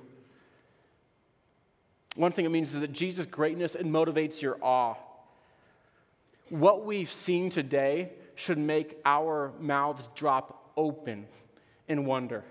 One 2.15 2.31
thing 2.31 2.45
it 2.45 2.49
means 2.49 2.73
is 2.73 2.79
that 2.79 2.93
Jesus' 2.93 3.25
greatness 3.25 3.75
it 3.75 3.85
motivates 3.85 4.41
your 4.41 4.57
awe. 4.61 4.95
What 6.47 6.85
we've 6.85 7.11
seen 7.11 7.49
today 7.49 8.13
should 8.35 8.57
make 8.57 8.99
our 9.03 9.51
mouths 9.59 10.07
drop 10.15 10.71
open 10.77 11.27
in 11.89 12.05
wonder. 12.05 12.45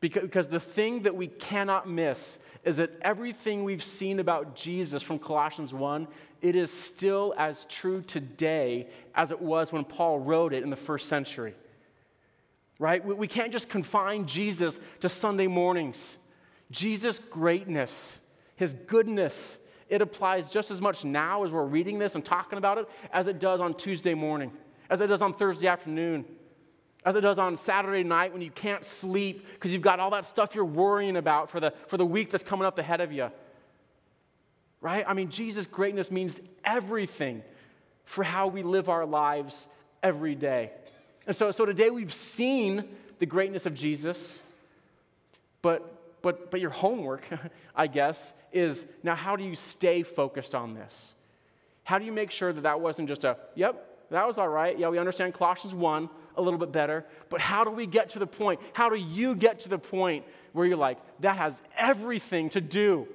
Because 0.00 0.48
the 0.48 0.60
thing 0.60 1.02
that 1.02 1.14
we 1.14 1.26
cannot 1.26 1.88
miss 1.88 2.38
is 2.64 2.78
that 2.78 2.90
everything 3.02 3.64
we've 3.64 3.84
seen 3.84 4.18
about 4.18 4.56
Jesus 4.56 5.02
from 5.02 5.18
Colossians 5.18 5.74
1, 5.74 6.08
it 6.40 6.56
is 6.56 6.72
still 6.72 7.34
as 7.36 7.66
true 7.66 8.00
today 8.00 8.88
as 9.14 9.30
it 9.30 9.40
was 9.40 9.72
when 9.72 9.84
Paul 9.84 10.20
wrote 10.20 10.54
it 10.54 10.62
in 10.62 10.70
the 10.70 10.76
first 10.76 11.08
century. 11.08 11.54
Right? 12.78 13.04
We 13.04 13.28
can't 13.28 13.52
just 13.52 13.68
confine 13.68 14.24
Jesus 14.24 14.80
to 15.00 15.10
Sunday 15.10 15.46
mornings. 15.46 16.16
Jesus' 16.70 17.18
greatness, 17.18 18.16
his 18.56 18.72
goodness, 18.72 19.58
it 19.90 20.00
applies 20.00 20.48
just 20.48 20.70
as 20.70 20.80
much 20.80 21.04
now 21.04 21.44
as 21.44 21.50
we're 21.50 21.64
reading 21.64 21.98
this 21.98 22.14
and 22.14 22.24
talking 22.24 22.56
about 22.56 22.78
it 22.78 22.88
as 23.12 23.26
it 23.26 23.38
does 23.38 23.60
on 23.60 23.74
Tuesday 23.74 24.14
morning, 24.14 24.52
as 24.88 25.00
it 25.00 25.08
does 25.08 25.20
on 25.20 25.34
Thursday 25.34 25.66
afternoon, 25.66 26.24
as 27.04 27.16
it 27.16 27.22
does 27.22 27.38
on 27.38 27.56
Saturday 27.56 28.02
night 28.02 28.32
when 28.32 28.42
you 28.42 28.50
can't 28.50 28.84
sleep 28.84 29.46
because 29.54 29.72
you've 29.72 29.82
got 29.82 30.00
all 30.00 30.10
that 30.10 30.24
stuff 30.24 30.54
you're 30.54 30.64
worrying 30.64 31.16
about 31.16 31.50
for 31.50 31.60
the, 31.60 31.72
for 31.86 31.96
the 31.96 32.04
week 32.04 32.30
that's 32.30 32.44
coming 32.44 32.66
up 32.66 32.78
ahead 32.78 33.00
of 33.00 33.12
you. 33.12 33.30
Right? 34.80 35.04
I 35.06 35.14
mean, 35.14 35.30
Jesus' 35.30 35.66
greatness 35.66 36.10
means 36.10 36.40
everything 36.64 37.42
for 38.04 38.24
how 38.24 38.48
we 38.48 38.62
live 38.62 38.88
our 38.88 39.06
lives 39.06 39.66
every 40.02 40.34
day. 40.34 40.72
And 41.26 41.36
so, 41.36 41.50
so 41.50 41.64
today 41.64 41.90
we've 41.90 42.12
seen 42.12 42.84
the 43.18 43.26
greatness 43.26 43.66
of 43.66 43.74
Jesus. 43.74 44.40
But, 45.62 46.22
but, 46.22 46.50
but 46.50 46.60
your 46.60 46.70
homework, 46.70 47.24
I 47.76 47.86
guess, 47.86 48.32
is 48.52 48.84
now 49.02 49.14
how 49.14 49.36
do 49.36 49.44
you 49.44 49.54
stay 49.54 50.02
focused 50.02 50.54
on 50.54 50.74
this? 50.74 51.14
How 51.84 51.98
do 51.98 52.04
you 52.04 52.12
make 52.12 52.30
sure 52.30 52.52
that 52.52 52.62
that 52.62 52.80
wasn't 52.80 53.08
just 53.08 53.24
a, 53.24 53.36
yep, 53.54 53.86
that 54.10 54.26
was 54.26 54.38
all 54.38 54.48
right. 54.48 54.78
Yeah, 54.78 54.88
we 54.88 54.98
understand 54.98 55.34
Colossians 55.34 55.74
1 55.74 56.10
a 56.40 56.42
little 56.42 56.58
bit 56.58 56.72
better. 56.72 57.04
But 57.28 57.40
how 57.40 57.64
do 57.64 57.70
we 57.70 57.86
get 57.86 58.10
to 58.10 58.18
the 58.18 58.26
point? 58.26 58.60
How 58.72 58.88
do 58.88 58.96
you 58.96 59.34
get 59.34 59.60
to 59.60 59.68
the 59.68 59.78
point 59.78 60.24
where 60.52 60.66
you're 60.66 60.76
like, 60.76 60.98
that 61.20 61.36
has 61.36 61.62
everything 61.76 62.48
to 62.50 62.60
do 62.60 63.06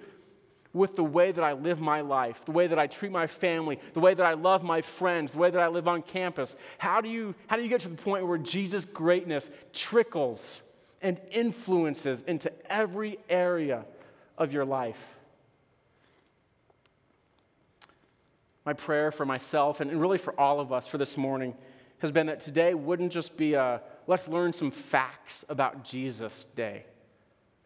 with 0.71 0.95
the 0.95 1.03
way 1.03 1.31
that 1.31 1.43
I 1.43 1.53
live 1.53 1.79
my 1.79 2.01
life, 2.01 2.43
the 2.45 2.51
way 2.51 2.67
that 2.67 2.77
I 2.77 2.87
treat 2.87 3.11
my 3.11 3.27
family, 3.27 3.79
the 3.93 3.99
way 3.99 4.13
that 4.13 4.25
I 4.25 4.33
love 4.33 4.63
my 4.63 4.81
friends, 4.81 5.31
the 5.31 5.37
way 5.37 5.49
that 5.49 5.61
I 5.61 5.67
live 5.67 5.87
on 5.87 6.01
campus? 6.01 6.55
How 6.77 7.01
do 7.01 7.09
you, 7.09 7.33
how 7.47 7.55
do 7.55 7.63
you 7.63 7.69
get 7.69 7.81
to 7.81 7.89
the 7.89 7.95
point 7.95 8.27
where 8.27 8.37
Jesus' 8.37 8.85
greatness 8.85 9.49
trickles 9.73 10.61
and 11.01 11.19
influences 11.31 12.21
into 12.23 12.51
every 12.71 13.17
area 13.29 13.85
of 14.37 14.53
your 14.53 14.65
life? 14.65 15.15
my 18.65 18.73
prayer 18.73 19.11
for 19.11 19.25
myself 19.25 19.79
and 19.79 19.91
really 20.01 20.17
for 20.17 20.37
all 20.39 20.59
of 20.59 20.73
us 20.73 20.87
for 20.87 20.97
this 20.97 21.17
morning 21.17 21.53
has 22.05 22.11
been 22.11 22.27
that 22.27 22.39
today 22.39 22.73
wouldn't 22.73 23.11
just 23.11 23.35
be 23.35 23.55
a 23.55 23.81
let's 24.07 24.27
learn 24.27 24.53
some 24.53 24.71
facts 24.71 25.43
about 25.49 25.83
Jesus 25.83 26.43
day. 26.55 26.85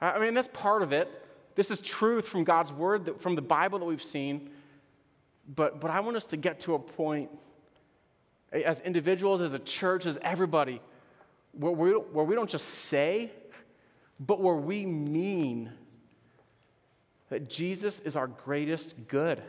I 0.02 0.20
mean, 0.20 0.34
that's 0.34 0.48
part 0.48 0.82
of 0.82 0.94
it. 0.94 1.10
This 1.56 1.72
is 1.72 1.80
truth 1.80 2.28
from 2.28 2.46
God's 2.46 2.72
word, 2.72 3.20
from 3.20 3.36
the 3.36 3.42
Bible 3.42 3.80
that 3.80 3.86
we've 3.86 4.02
seen. 4.02 4.50
But, 5.54 5.82
but 5.82 5.92
I 5.92 6.00
want 6.00 6.16
us 6.16 6.26
to 6.26 6.38
get 6.38 6.62
to 6.62 6.76
a 6.76 6.80
point 6.80 7.30
as 8.52 8.80
individuals, 8.82 9.42
as 9.42 9.54
a 9.54 9.60
church, 9.60 10.06
as 10.06 10.18
everybody, 10.22 10.82
where 11.52 11.74
we, 11.74 11.92
where 11.92 12.24
we 12.24 12.36
don't 12.36 12.50
just 12.50 12.68
say, 12.68 13.32
but 14.20 14.40
where 14.40 14.56
we 14.56 14.86
mean 14.86 15.72
that 17.30 17.50
Jesus 17.50 18.00
is 18.00 18.16
our 18.16 18.28
greatest 18.28 19.08
good. 19.08 19.42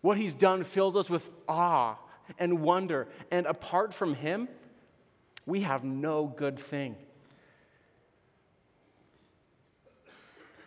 What 0.00 0.18
he's 0.18 0.34
done 0.34 0.64
fills 0.64 0.96
us 0.96 1.08
with 1.08 1.30
awe 1.48 1.96
and 2.38 2.60
wonder. 2.60 3.08
And 3.30 3.46
apart 3.46 3.92
from 3.92 4.14
him, 4.14 4.48
we 5.46 5.60
have 5.60 5.84
no 5.84 6.26
good 6.26 6.58
thing. 6.58 6.96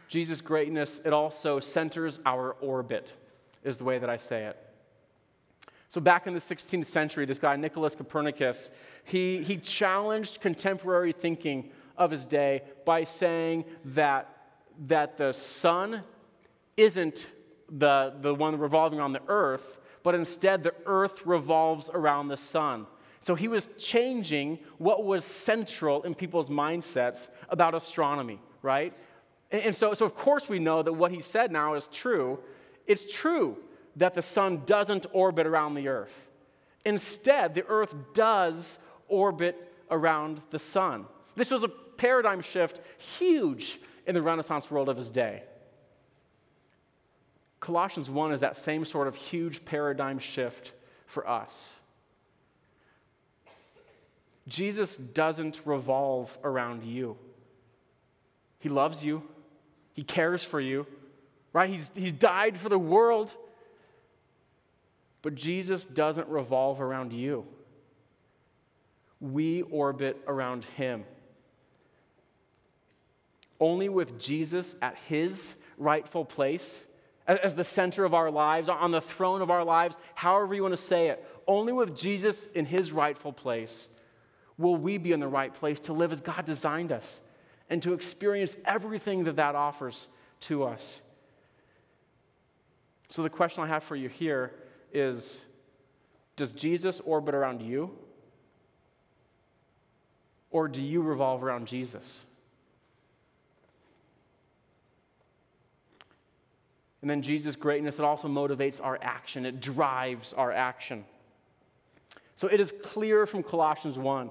Jesus' 0.07 0.41
greatness, 0.41 1.01
it 1.03 1.11
also 1.13 1.59
centers 1.59 2.19
our 2.25 2.51
orbit, 2.61 3.15
is 3.63 3.77
the 3.77 3.83
way 3.83 3.97
that 3.97 4.09
I 4.09 4.17
say 4.17 4.45
it. 4.45 4.57
So, 5.89 6.01
back 6.01 6.27
in 6.27 6.33
the 6.33 6.39
16th 6.39 6.85
century, 6.85 7.25
this 7.25 7.39
guy, 7.39 7.55
Nicholas 7.55 7.95
Copernicus, 7.95 8.71
he, 9.03 9.41
he 9.43 9.57
challenged 9.57 10.41
contemporary 10.41 11.13
thinking 11.13 11.71
of 11.97 12.11
his 12.11 12.25
day 12.25 12.63
by 12.85 13.03
saying 13.03 13.65
that, 13.85 14.29
that 14.87 15.17
the 15.17 15.31
sun 15.33 16.03
isn't 16.77 17.29
the, 17.69 18.13
the 18.21 18.33
one 18.33 18.57
revolving 18.57 18.99
on 18.99 19.13
the 19.13 19.21
earth, 19.27 19.79
but 20.03 20.13
instead 20.13 20.63
the 20.63 20.75
earth 20.85 21.25
revolves 21.25 21.89
around 21.93 22.27
the 22.27 22.37
sun. 22.37 22.85
So 23.19 23.35
he 23.35 23.47
was 23.47 23.69
changing 23.77 24.59
what 24.77 25.05
was 25.05 25.23
central 25.23 26.03
in 26.03 26.13
people's 26.13 26.49
mindsets 26.49 27.29
about 27.47 27.73
astronomy, 27.73 28.39
right? 28.61 28.93
And, 29.49 29.75
so, 29.75 29.93
so, 29.93 30.05
of 30.05 30.13
course, 30.13 30.49
we 30.49 30.59
know 30.59 30.81
that 30.81 30.91
what 30.91 31.11
he 31.11 31.21
said 31.21 31.51
now 31.51 31.75
is 31.75 31.87
true. 31.87 32.39
It's 32.85 33.11
true 33.11 33.57
that 33.95 34.13
the 34.13 34.21
sun 34.21 34.63
doesn't 34.65 35.05
orbit 35.13 35.47
around 35.47 35.75
the 35.75 35.87
earth. 35.87 36.29
Instead, 36.85 37.55
the 37.55 37.65
earth 37.67 37.95
does 38.13 38.77
orbit 39.07 39.71
around 39.89 40.41
the 40.49 40.59
sun. 40.59 41.05
This 41.35 41.49
was 41.49 41.63
a 41.63 41.69
paradigm 41.69 42.41
shift, 42.41 42.81
huge 43.19 43.79
in 44.05 44.15
the 44.15 44.21
Renaissance 44.21 44.69
world 44.69 44.89
of 44.89 44.97
his 44.97 45.09
day. 45.09 45.43
Colossians 47.63 48.09
1 48.09 48.33
is 48.33 48.41
that 48.41 48.57
same 48.57 48.83
sort 48.83 49.07
of 49.07 49.15
huge 49.15 49.63
paradigm 49.63 50.19
shift 50.19 50.73
for 51.05 51.25
us. 51.25 51.73
Jesus 54.49 54.97
doesn't 54.97 55.61
revolve 55.63 56.37
around 56.43 56.83
you. 56.83 57.15
He 58.59 58.67
loves 58.67 59.05
you, 59.05 59.23
He 59.93 60.03
cares 60.03 60.43
for 60.43 60.59
you, 60.59 60.85
right? 61.53 61.69
He's, 61.69 61.89
he's 61.95 62.11
died 62.11 62.57
for 62.57 62.67
the 62.67 62.77
world. 62.77 63.33
But 65.21 65.33
Jesus 65.33 65.85
doesn't 65.85 66.27
revolve 66.27 66.81
around 66.81 67.13
you. 67.13 67.45
We 69.21 69.61
orbit 69.61 70.21
around 70.27 70.65
Him. 70.75 71.05
Only 73.57 73.87
with 73.87 74.19
Jesus 74.19 74.75
at 74.81 74.97
His 75.07 75.55
rightful 75.77 76.25
place 76.25 76.87
as 77.27 77.55
the 77.55 77.63
center 77.63 78.03
of 78.03 78.13
our 78.13 78.29
lives, 78.29 78.69
on 78.69 78.91
the 78.91 79.01
throne 79.01 79.41
of 79.41 79.49
our 79.49 79.63
lives, 79.63 79.97
however 80.15 80.53
you 80.53 80.61
want 80.61 80.73
to 80.73 80.77
say 80.77 81.07
it. 81.07 81.25
Only 81.47 81.73
with 81.73 81.95
Jesus 81.95 82.47
in 82.47 82.65
his 82.65 82.91
rightful 82.91 83.33
place 83.33 83.87
will 84.57 84.75
we 84.75 84.97
be 84.97 85.11
in 85.11 85.19
the 85.19 85.27
right 85.27 85.53
place 85.53 85.79
to 85.81 85.93
live 85.93 86.11
as 86.11 86.21
God 86.21 86.45
designed 86.45 86.91
us 86.91 87.21
and 87.69 87.81
to 87.81 87.93
experience 87.93 88.57
everything 88.65 89.23
that 89.23 89.37
that 89.37 89.55
offers 89.55 90.07
to 90.41 90.63
us. 90.63 91.01
So, 93.09 93.23
the 93.23 93.29
question 93.29 93.63
I 93.63 93.67
have 93.67 93.83
for 93.83 93.95
you 93.95 94.09
here 94.09 94.53
is 94.91 95.41
Does 96.35 96.51
Jesus 96.51 96.99
orbit 96.99 97.35
around 97.35 97.61
you? 97.61 97.91
Or 100.51 100.67
do 100.67 100.81
you 100.81 101.01
revolve 101.01 101.43
around 101.43 101.67
Jesus? 101.67 102.25
And 107.03 107.09
then 107.09 107.21
Jesus' 107.21 107.57
greatness, 107.57 107.99
it 107.99 108.05
also 108.05 108.29
motivates 108.29 108.79
our 108.81 108.97
action, 109.01 109.45
it 109.45 109.59
drives 109.59 110.31
our 110.31 110.53
action. 110.53 111.03
So 112.35 112.47
it 112.47 112.61
is 112.61 112.73
clear 112.81 113.25
from 113.25 113.43
Colossians 113.43 113.97
1 113.97 114.29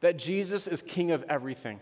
that 0.00 0.18
Jesus 0.18 0.66
is 0.66 0.82
king 0.82 1.12
of 1.12 1.24
everything. 1.28 1.78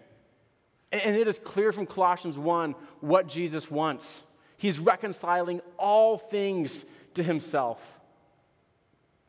And 0.93 1.17
it 1.17 1.27
is 1.27 1.39
clear 1.39 1.73
from 1.73 1.87
Colossians 1.87 2.37
1 2.37 2.75
what 3.01 3.27
Jesus 3.27 3.71
wants. 3.71 4.23
He's 4.59 4.79
reconciling 4.79 5.63
all 5.79 6.19
things 6.19 6.85
to 7.15 7.23
himself. 7.23 7.99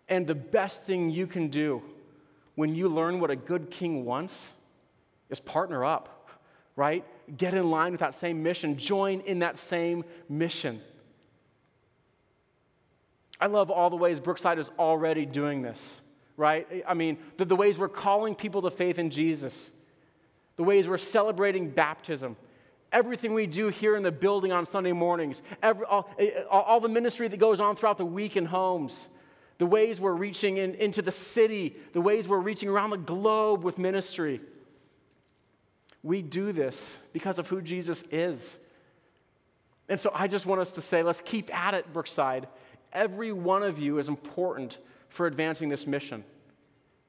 And 0.09 0.27
the 0.27 0.35
best 0.35 0.83
thing 0.83 1.11
you 1.11 1.27
can 1.27 1.47
do 1.47 1.81
when 2.55 2.75
you 2.75 2.89
learn 2.89 3.21
what 3.21 3.31
a 3.31 3.37
good 3.37 3.71
king 3.71 4.03
wants 4.03 4.53
is 5.29 5.39
partner 5.39 5.85
up, 5.85 6.29
right? 6.75 7.05
Get 7.37 7.53
in 7.53 7.69
line 7.69 7.91
with 7.91 8.01
that 8.01 8.15
same 8.15 8.41
mission, 8.43 8.77
join 8.77 9.21
in 9.21 9.39
that 9.39 9.57
same 9.57 10.03
mission. 10.27 10.81
I 13.39 13.47
love 13.47 13.71
all 13.71 13.89
the 13.89 13.95
ways 13.95 14.19
Brookside 14.19 14.59
is 14.59 14.69
already 14.77 15.25
doing 15.25 15.61
this, 15.61 16.01
right? 16.35 16.67
I 16.87 16.93
mean, 16.93 17.17
the, 17.37 17.45
the 17.45 17.55
ways 17.55 17.77
we're 17.77 17.87
calling 17.87 18.35
people 18.35 18.61
to 18.63 18.71
faith 18.71 18.99
in 18.99 19.09
Jesus, 19.09 19.71
the 20.57 20.63
ways 20.63 20.87
we're 20.87 20.97
celebrating 20.97 21.69
baptism, 21.69 22.35
everything 22.91 23.33
we 23.33 23.47
do 23.47 23.69
here 23.69 23.95
in 23.95 24.03
the 24.03 24.11
building 24.11 24.51
on 24.51 24.65
Sunday 24.65 24.91
mornings, 24.91 25.41
every, 25.63 25.85
all, 25.85 26.09
all, 26.49 26.79
the 26.79 26.89
ministry 26.89 27.27
that 27.27 27.37
goes 27.37 27.59
on 27.59 27.75
throughout 27.75 27.97
the 27.97 28.05
week 28.05 28.35
in 28.35 28.45
homes, 28.45 29.07
the 29.57 29.65
ways 29.65 30.01
we're 30.01 30.13
reaching 30.13 30.57
in, 30.57 30.73
into 30.75 31.01
the 31.01 31.11
city, 31.11 31.75
the 31.93 32.01
ways 32.01 32.27
we're 32.27 32.39
reaching 32.39 32.67
around 32.67 32.89
the 32.89 32.97
globe 32.97 33.63
with 33.63 33.77
ministry. 33.77 34.41
We 36.03 36.21
do 36.21 36.51
this 36.51 36.99
because 37.13 37.39
of 37.39 37.47
who 37.49 37.61
Jesus 37.61 38.03
is. 38.11 38.59
And 39.89 39.99
so 39.99 40.11
I 40.13 40.27
just 40.27 40.45
want 40.45 40.61
us 40.61 40.73
to 40.73 40.81
say, 40.81 41.03
let's 41.03 41.21
keep 41.21 41.53
at 41.55 41.73
it, 41.73 41.91
Brookside. 41.91 42.47
Every 42.93 43.31
one 43.31 43.63
of 43.63 43.79
you 43.79 43.99
is 43.99 44.07
important 44.07 44.77
for 45.09 45.27
advancing 45.27 45.69
this 45.69 45.87
mission. 45.87 46.23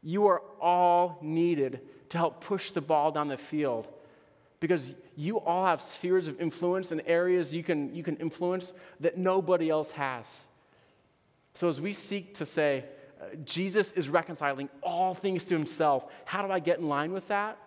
You 0.03 0.27
are 0.27 0.43
all 0.61 1.19
needed 1.21 1.81
to 2.09 2.19
help 2.19 2.41
push 2.43 2.73
the 2.73 2.81
ball 2.81 3.13
down 3.13 3.29
the 3.29 3.37
field 3.37 3.89
because 4.59 4.95
you 5.17 5.39
all 5.41 5.67
have 5.67 5.81
spheres 5.81 6.27
of 6.27 6.41
influence 6.41 6.93
and 6.93 7.03
areas 7.07 7.53
you 7.53 7.63
can, 7.63 7.95
you 7.95 8.03
can 8.03 8.17
influence 8.17 8.73
that 9.01 9.17
nobody 9.17 9.71
else 9.71 9.91
has. 9.93 10.45
So, 11.55 11.69
as 11.69 11.81
we 11.81 11.93
seek 11.93 12.35
to 12.35 12.47
say, 12.47 12.85
uh, 13.21 13.35
Jesus 13.45 13.93
is 13.93 14.09
reconciling 14.09 14.69
all 14.83 15.15
things 15.15 15.45
to 15.45 15.55
himself, 15.55 16.07
how 16.25 16.47
do 16.47 16.53
I 16.53 16.59
get 16.59 16.79
in 16.79 16.89
line 16.89 17.13
with 17.13 17.29
that? 17.29 17.59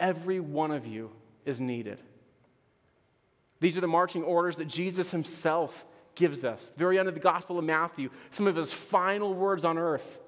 Every 0.00 0.40
one 0.40 0.72
of 0.72 0.86
you 0.86 1.12
is 1.44 1.60
needed. 1.60 2.00
These 3.60 3.76
are 3.76 3.82
the 3.82 3.86
marching 3.86 4.24
orders 4.24 4.56
that 4.56 4.66
Jesus 4.66 5.10
himself 5.10 5.84
gives 6.14 6.44
us. 6.44 6.70
The 6.70 6.78
Very 6.78 6.98
end 6.98 7.08
of 7.08 7.14
the 7.14 7.20
Gospel 7.20 7.58
of 7.58 7.64
Matthew, 7.64 8.10
some 8.30 8.46
of 8.46 8.56
his 8.56 8.72
final 8.72 9.34
words 9.34 9.64
on 9.64 9.78
earth. 9.78 10.18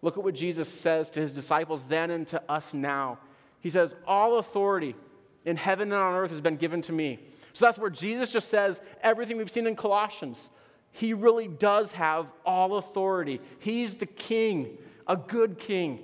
Look 0.00 0.18
at 0.18 0.24
what 0.24 0.34
Jesus 0.34 0.68
says 0.68 1.10
to 1.10 1.20
his 1.20 1.32
disciples 1.32 1.86
then 1.86 2.10
and 2.10 2.26
to 2.28 2.42
us 2.50 2.74
now. 2.74 3.18
He 3.60 3.70
says, 3.70 3.94
All 4.06 4.38
authority 4.38 4.96
in 5.44 5.56
heaven 5.56 5.92
and 5.92 6.00
on 6.00 6.14
earth 6.14 6.30
has 6.30 6.40
been 6.40 6.56
given 6.56 6.80
to 6.82 6.92
me. 6.92 7.20
So 7.52 7.66
that's 7.66 7.78
where 7.78 7.90
Jesus 7.90 8.30
just 8.30 8.48
says 8.48 8.80
everything 9.02 9.36
we've 9.36 9.50
seen 9.50 9.66
in 9.66 9.76
Colossians. 9.76 10.50
He 10.90 11.14
really 11.14 11.48
does 11.48 11.92
have 11.92 12.32
all 12.44 12.76
authority. 12.76 13.40
He's 13.58 13.94
the 13.94 14.06
king, 14.06 14.78
a 15.06 15.16
good 15.16 15.58
king. 15.58 16.00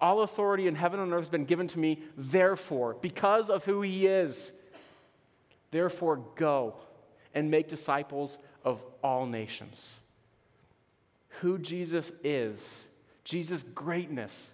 All 0.00 0.22
authority 0.22 0.66
in 0.66 0.74
heaven 0.74 1.00
and 1.00 1.12
earth 1.12 1.20
has 1.20 1.28
been 1.28 1.44
given 1.44 1.66
to 1.68 1.78
me, 1.78 2.02
therefore, 2.16 2.96
because 3.00 3.50
of 3.50 3.64
who 3.64 3.82
he 3.82 4.06
is. 4.06 4.52
Therefore, 5.70 6.24
go 6.36 6.74
and 7.34 7.50
make 7.50 7.68
disciples 7.68 8.38
of 8.64 8.82
all 9.02 9.26
nations. 9.26 9.96
Who 11.40 11.58
Jesus 11.58 12.12
is, 12.24 12.84
Jesus' 13.24 13.62
greatness, 13.62 14.52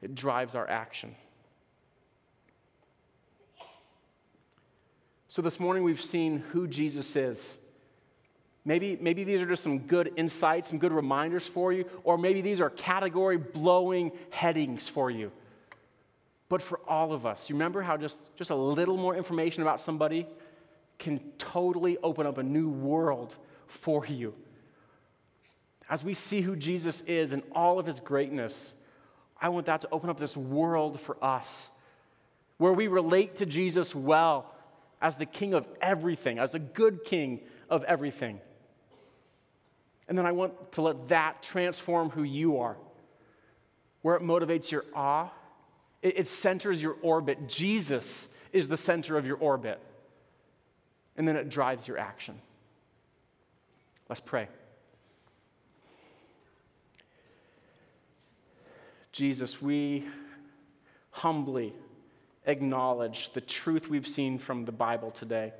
it 0.00 0.14
drives 0.14 0.54
our 0.54 0.68
action. 0.68 1.14
So 5.28 5.42
this 5.42 5.60
morning 5.60 5.84
we've 5.84 6.00
seen 6.00 6.38
who 6.50 6.66
Jesus 6.66 7.14
is. 7.14 7.56
Maybe, 8.64 8.98
maybe 9.00 9.24
these 9.24 9.40
are 9.40 9.46
just 9.46 9.62
some 9.62 9.78
good 9.80 10.12
insights, 10.16 10.68
some 10.68 10.78
good 10.78 10.92
reminders 10.92 11.46
for 11.46 11.72
you, 11.72 11.86
or 12.04 12.18
maybe 12.18 12.42
these 12.42 12.60
are 12.60 12.68
category 12.70 13.38
blowing 13.38 14.12
headings 14.30 14.86
for 14.86 15.10
you. 15.10 15.32
But 16.50 16.60
for 16.60 16.80
all 16.86 17.12
of 17.12 17.24
us, 17.24 17.48
you 17.48 17.54
remember 17.54 17.80
how 17.80 17.96
just, 17.96 18.18
just 18.36 18.50
a 18.50 18.54
little 18.54 18.96
more 18.96 19.16
information 19.16 19.62
about 19.62 19.80
somebody 19.80 20.26
can 20.98 21.20
totally 21.38 21.96
open 22.02 22.26
up 22.26 22.38
a 22.38 22.42
new 22.42 22.68
world 22.68 23.36
for 23.66 24.04
you. 24.04 24.34
As 25.88 26.04
we 26.04 26.12
see 26.12 26.40
who 26.40 26.54
Jesus 26.54 27.00
is 27.02 27.32
and 27.32 27.42
all 27.52 27.78
of 27.78 27.86
his 27.86 27.98
greatness, 27.98 28.74
I 29.40 29.48
want 29.48 29.66
that 29.66 29.80
to 29.82 29.88
open 29.90 30.10
up 30.10 30.18
this 30.18 30.36
world 30.36 31.00
for 31.00 31.16
us 31.24 31.70
where 32.58 32.74
we 32.74 32.88
relate 32.88 33.36
to 33.36 33.46
Jesus 33.46 33.94
well 33.94 34.52
as 35.00 35.16
the 35.16 35.24
king 35.24 35.54
of 35.54 35.66
everything, 35.80 36.38
as 36.38 36.54
a 36.54 36.58
good 36.58 37.04
king 37.04 37.40
of 37.70 37.84
everything. 37.84 38.38
And 40.10 40.18
then 40.18 40.26
I 40.26 40.32
want 40.32 40.72
to 40.72 40.82
let 40.82 41.08
that 41.10 41.40
transform 41.40 42.10
who 42.10 42.24
you 42.24 42.58
are, 42.58 42.76
where 44.02 44.16
it 44.16 44.22
motivates 44.22 44.72
your 44.72 44.84
awe, 44.92 45.30
it, 46.02 46.18
it 46.18 46.26
centers 46.26 46.82
your 46.82 46.96
orbit. 47.00 47.48
Jesus 47.48 48.26
is 48.52 48.66
the 48.66 48.76
center 48.76 49.16
of 49.16 49.24
your 49.24 49.36
orbit. 49.36 49.80
And 51.16 51.28
then 51.28 51.36
it 51.36 51.48
drives 51.48 51.86
your 51.86 51.96
action. 51.96 52.40
Let's 54.08 54.20
pray. 54.20 54.48
Jesus, 59.12 59.62
we 59.62 60.08
humbly 61.12 61.72
acknowledge 62.46 63.32
the 63.32 63.40
truth 63.40 63.88
we've 63.88 64.08
seen 64.08 64.38
from 64.38 64.64
the 64.64 64.72
Bible 64.72 65.12
today. 65.12 65.52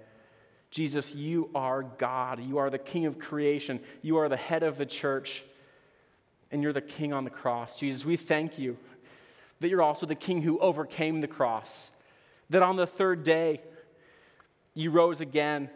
Jesus, 0.71 1.15
you 1.15 1.51
are 1.55 1.83
God. 1.83 2.41
You 2.41 2.59
are 2.59 2.71
the 2.71 2.79
King 2.79 3.07
of 3.07 3.19
creation. 3.19 3.81
You 4.03 4.19
are 4.19 4.29
the 4.29 4.37
head 4.37 4.63
of 4.63 4.79
the 4.79 4.87
church, 4.87 5.45
and 6.53 6.63
you're 6.63 6.73
the 6.73 6.81
King 6.81 7.13
on 7.13 7.25
the 7.25 7.31
cross. 7.31 7.75
Jesus, 7.75 8.05
we 8.05 8.17
thank 8.17 8.59
you 8.59 8.77
that 9.61 9.69
you're 9.69 9.83
also 9.83 10.07
the 10.07 10.15
King 10.15 10.43
who 10.43 10.59
overcame 10.59 11.21
the 11.21 11.29
cross, 11.29 11.91
that 12.51 12.63
on 12.63 12.77
the 12.77 12.87
third 12.87 13.25
day 13.25 13.61
you 14.75 14.91
rose 14.91 15.21
again, 15.21 15.69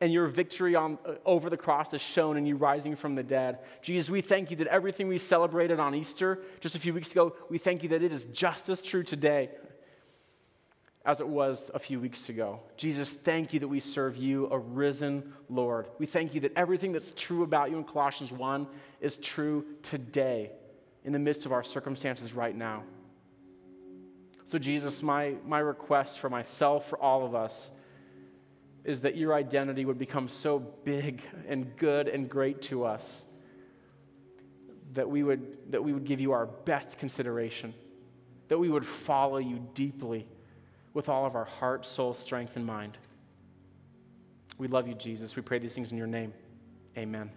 and 0.00 0.12
your 0.12 0.26
victory 0.26 0.74
on, 0.74 0.98
uh, 1.06 1.14
over 1.24 1.48
the 1.48 1.56
cross 1.56 1.94
is 1.94 2.02
shown 2.02 2.36
in 2.36 2.44
you 2.44 2.54
rising 2.54 2.94
from 2.94 3.14
the 3.14 3.22
dead. 3.22 3.58
Jesus, 3.80 4.10
we 4.10 4.20
thank 4.20 4.50
you 4.50 4.56
that 4.58 4.66
everything 4.66 5.08
we 5.08 5.18
celebrated 5.18 5.80
on 5.80 5.94
Easter 5.94 6.38
just 6.60 6.74
a 6.74 6.78
few 6.78 6.92
weeks 6.92 7.12
ago, 7.12 7.34
we 7.48 7.58
thank 7.58 7.82
you 7.82 7.88
that 7.88 8.02
it 8.02 8.12
is 8.12 8.24
just 8.24 8.68
as 8.68 8.80
true 8.80 9.02
today 9.02 9.48
as 11.06 11.20
it 11.20 11.28
was 11.28 11.70
a 11.72 11.78
few 11.78 12.00
weeks 12.00 12.28
ago. 12.28 12.60
Jesus, 12.76 13.12
thank 13.12 13.54
you 13.54 13.60
that 13.60 13.68
we 13.68 13.78
serve 13.78 14.16
you, 14.16 14.48
a 14.50 14.58
risen 14.58 15.32
Lord. 15.48 15.86
We 15.98 16.06
thank 16.06 16.34
you 16.34 16.40
that 16.40 16.52
everything 16.56 16.90
that's 16.90 17.12
true 17.14 17.44
about 17.44 17.70
you 17.70 17.78
in 17.78 17.84
Colossians 17.84 18.32
1 18.32 18.66
is 19.00 19.16
true 19.16 19.64
today 19.82 20.50
in 21.04 21.12
the 21.12 21.20
midst 21.20 21.46
of 21.46 21.52
our 21.52 21.62
circumstances 21.62 22.34
right 22.34 22.54
now. 22.54 22.82
So, 24.44 24.58
Jesus, 24.58 25.00
my, 25.02 25.36
my 25.44 25.60
request 25.60 26.18
for 26.18 26.28
myself, 26.28 26.88
for 26.88 26.98
all 26.98 27.24
of 27.24 27.36
us, 27.36 27.70
is 28.84 29.00
that 29.02 29.16
your 29.16 29.32
identity 29.32 29.84
would 29.84 29.98
become 29.98 30.28
so 30.28 30.58
big 30.58 31.22
and 31.48 31.76
good 31.76 32.08
and 32.08 32.28
great 32.28 32.62
to 32.62 32.84
us 32.84 33.24
that 34.94 35.08
we 35.08 35.22
would, 35.22 35.70
that 35.70 35.82
we 35.82 35.92
would 35.92 36.04
give 36.04 36.20
you 36.20 36.32
our 36.32 36.46
best 36.46 36.98
consideration, 36.98 37.74
that 38.48 38.58
we 38.58 38.68
would 38.68 38.86
follow 38.86 39.38
you 39.38 39.64
deeply 39.74 40.26
with 40.96 41.10
all 41.10 41.26
of 41.26 41.34
our 41.34 41.44
heart, 41.44 41.84
soul, 41.84 42.14
strength, 42.14 42.56
and 42.56 42.64
mind. 42.64 42.96
We 44.56 44.66
love 44.66 44.88
you, 44.88 44.94
Jesus. 44.94 45.36
We 45.36 45.42
pray 45.42 45.58
these 45.58 45.74
things 45.74 45.92
in 45.92 45.98
your 45.98 46.06
name. 46.06 46.32
Amen. 46.96 47.30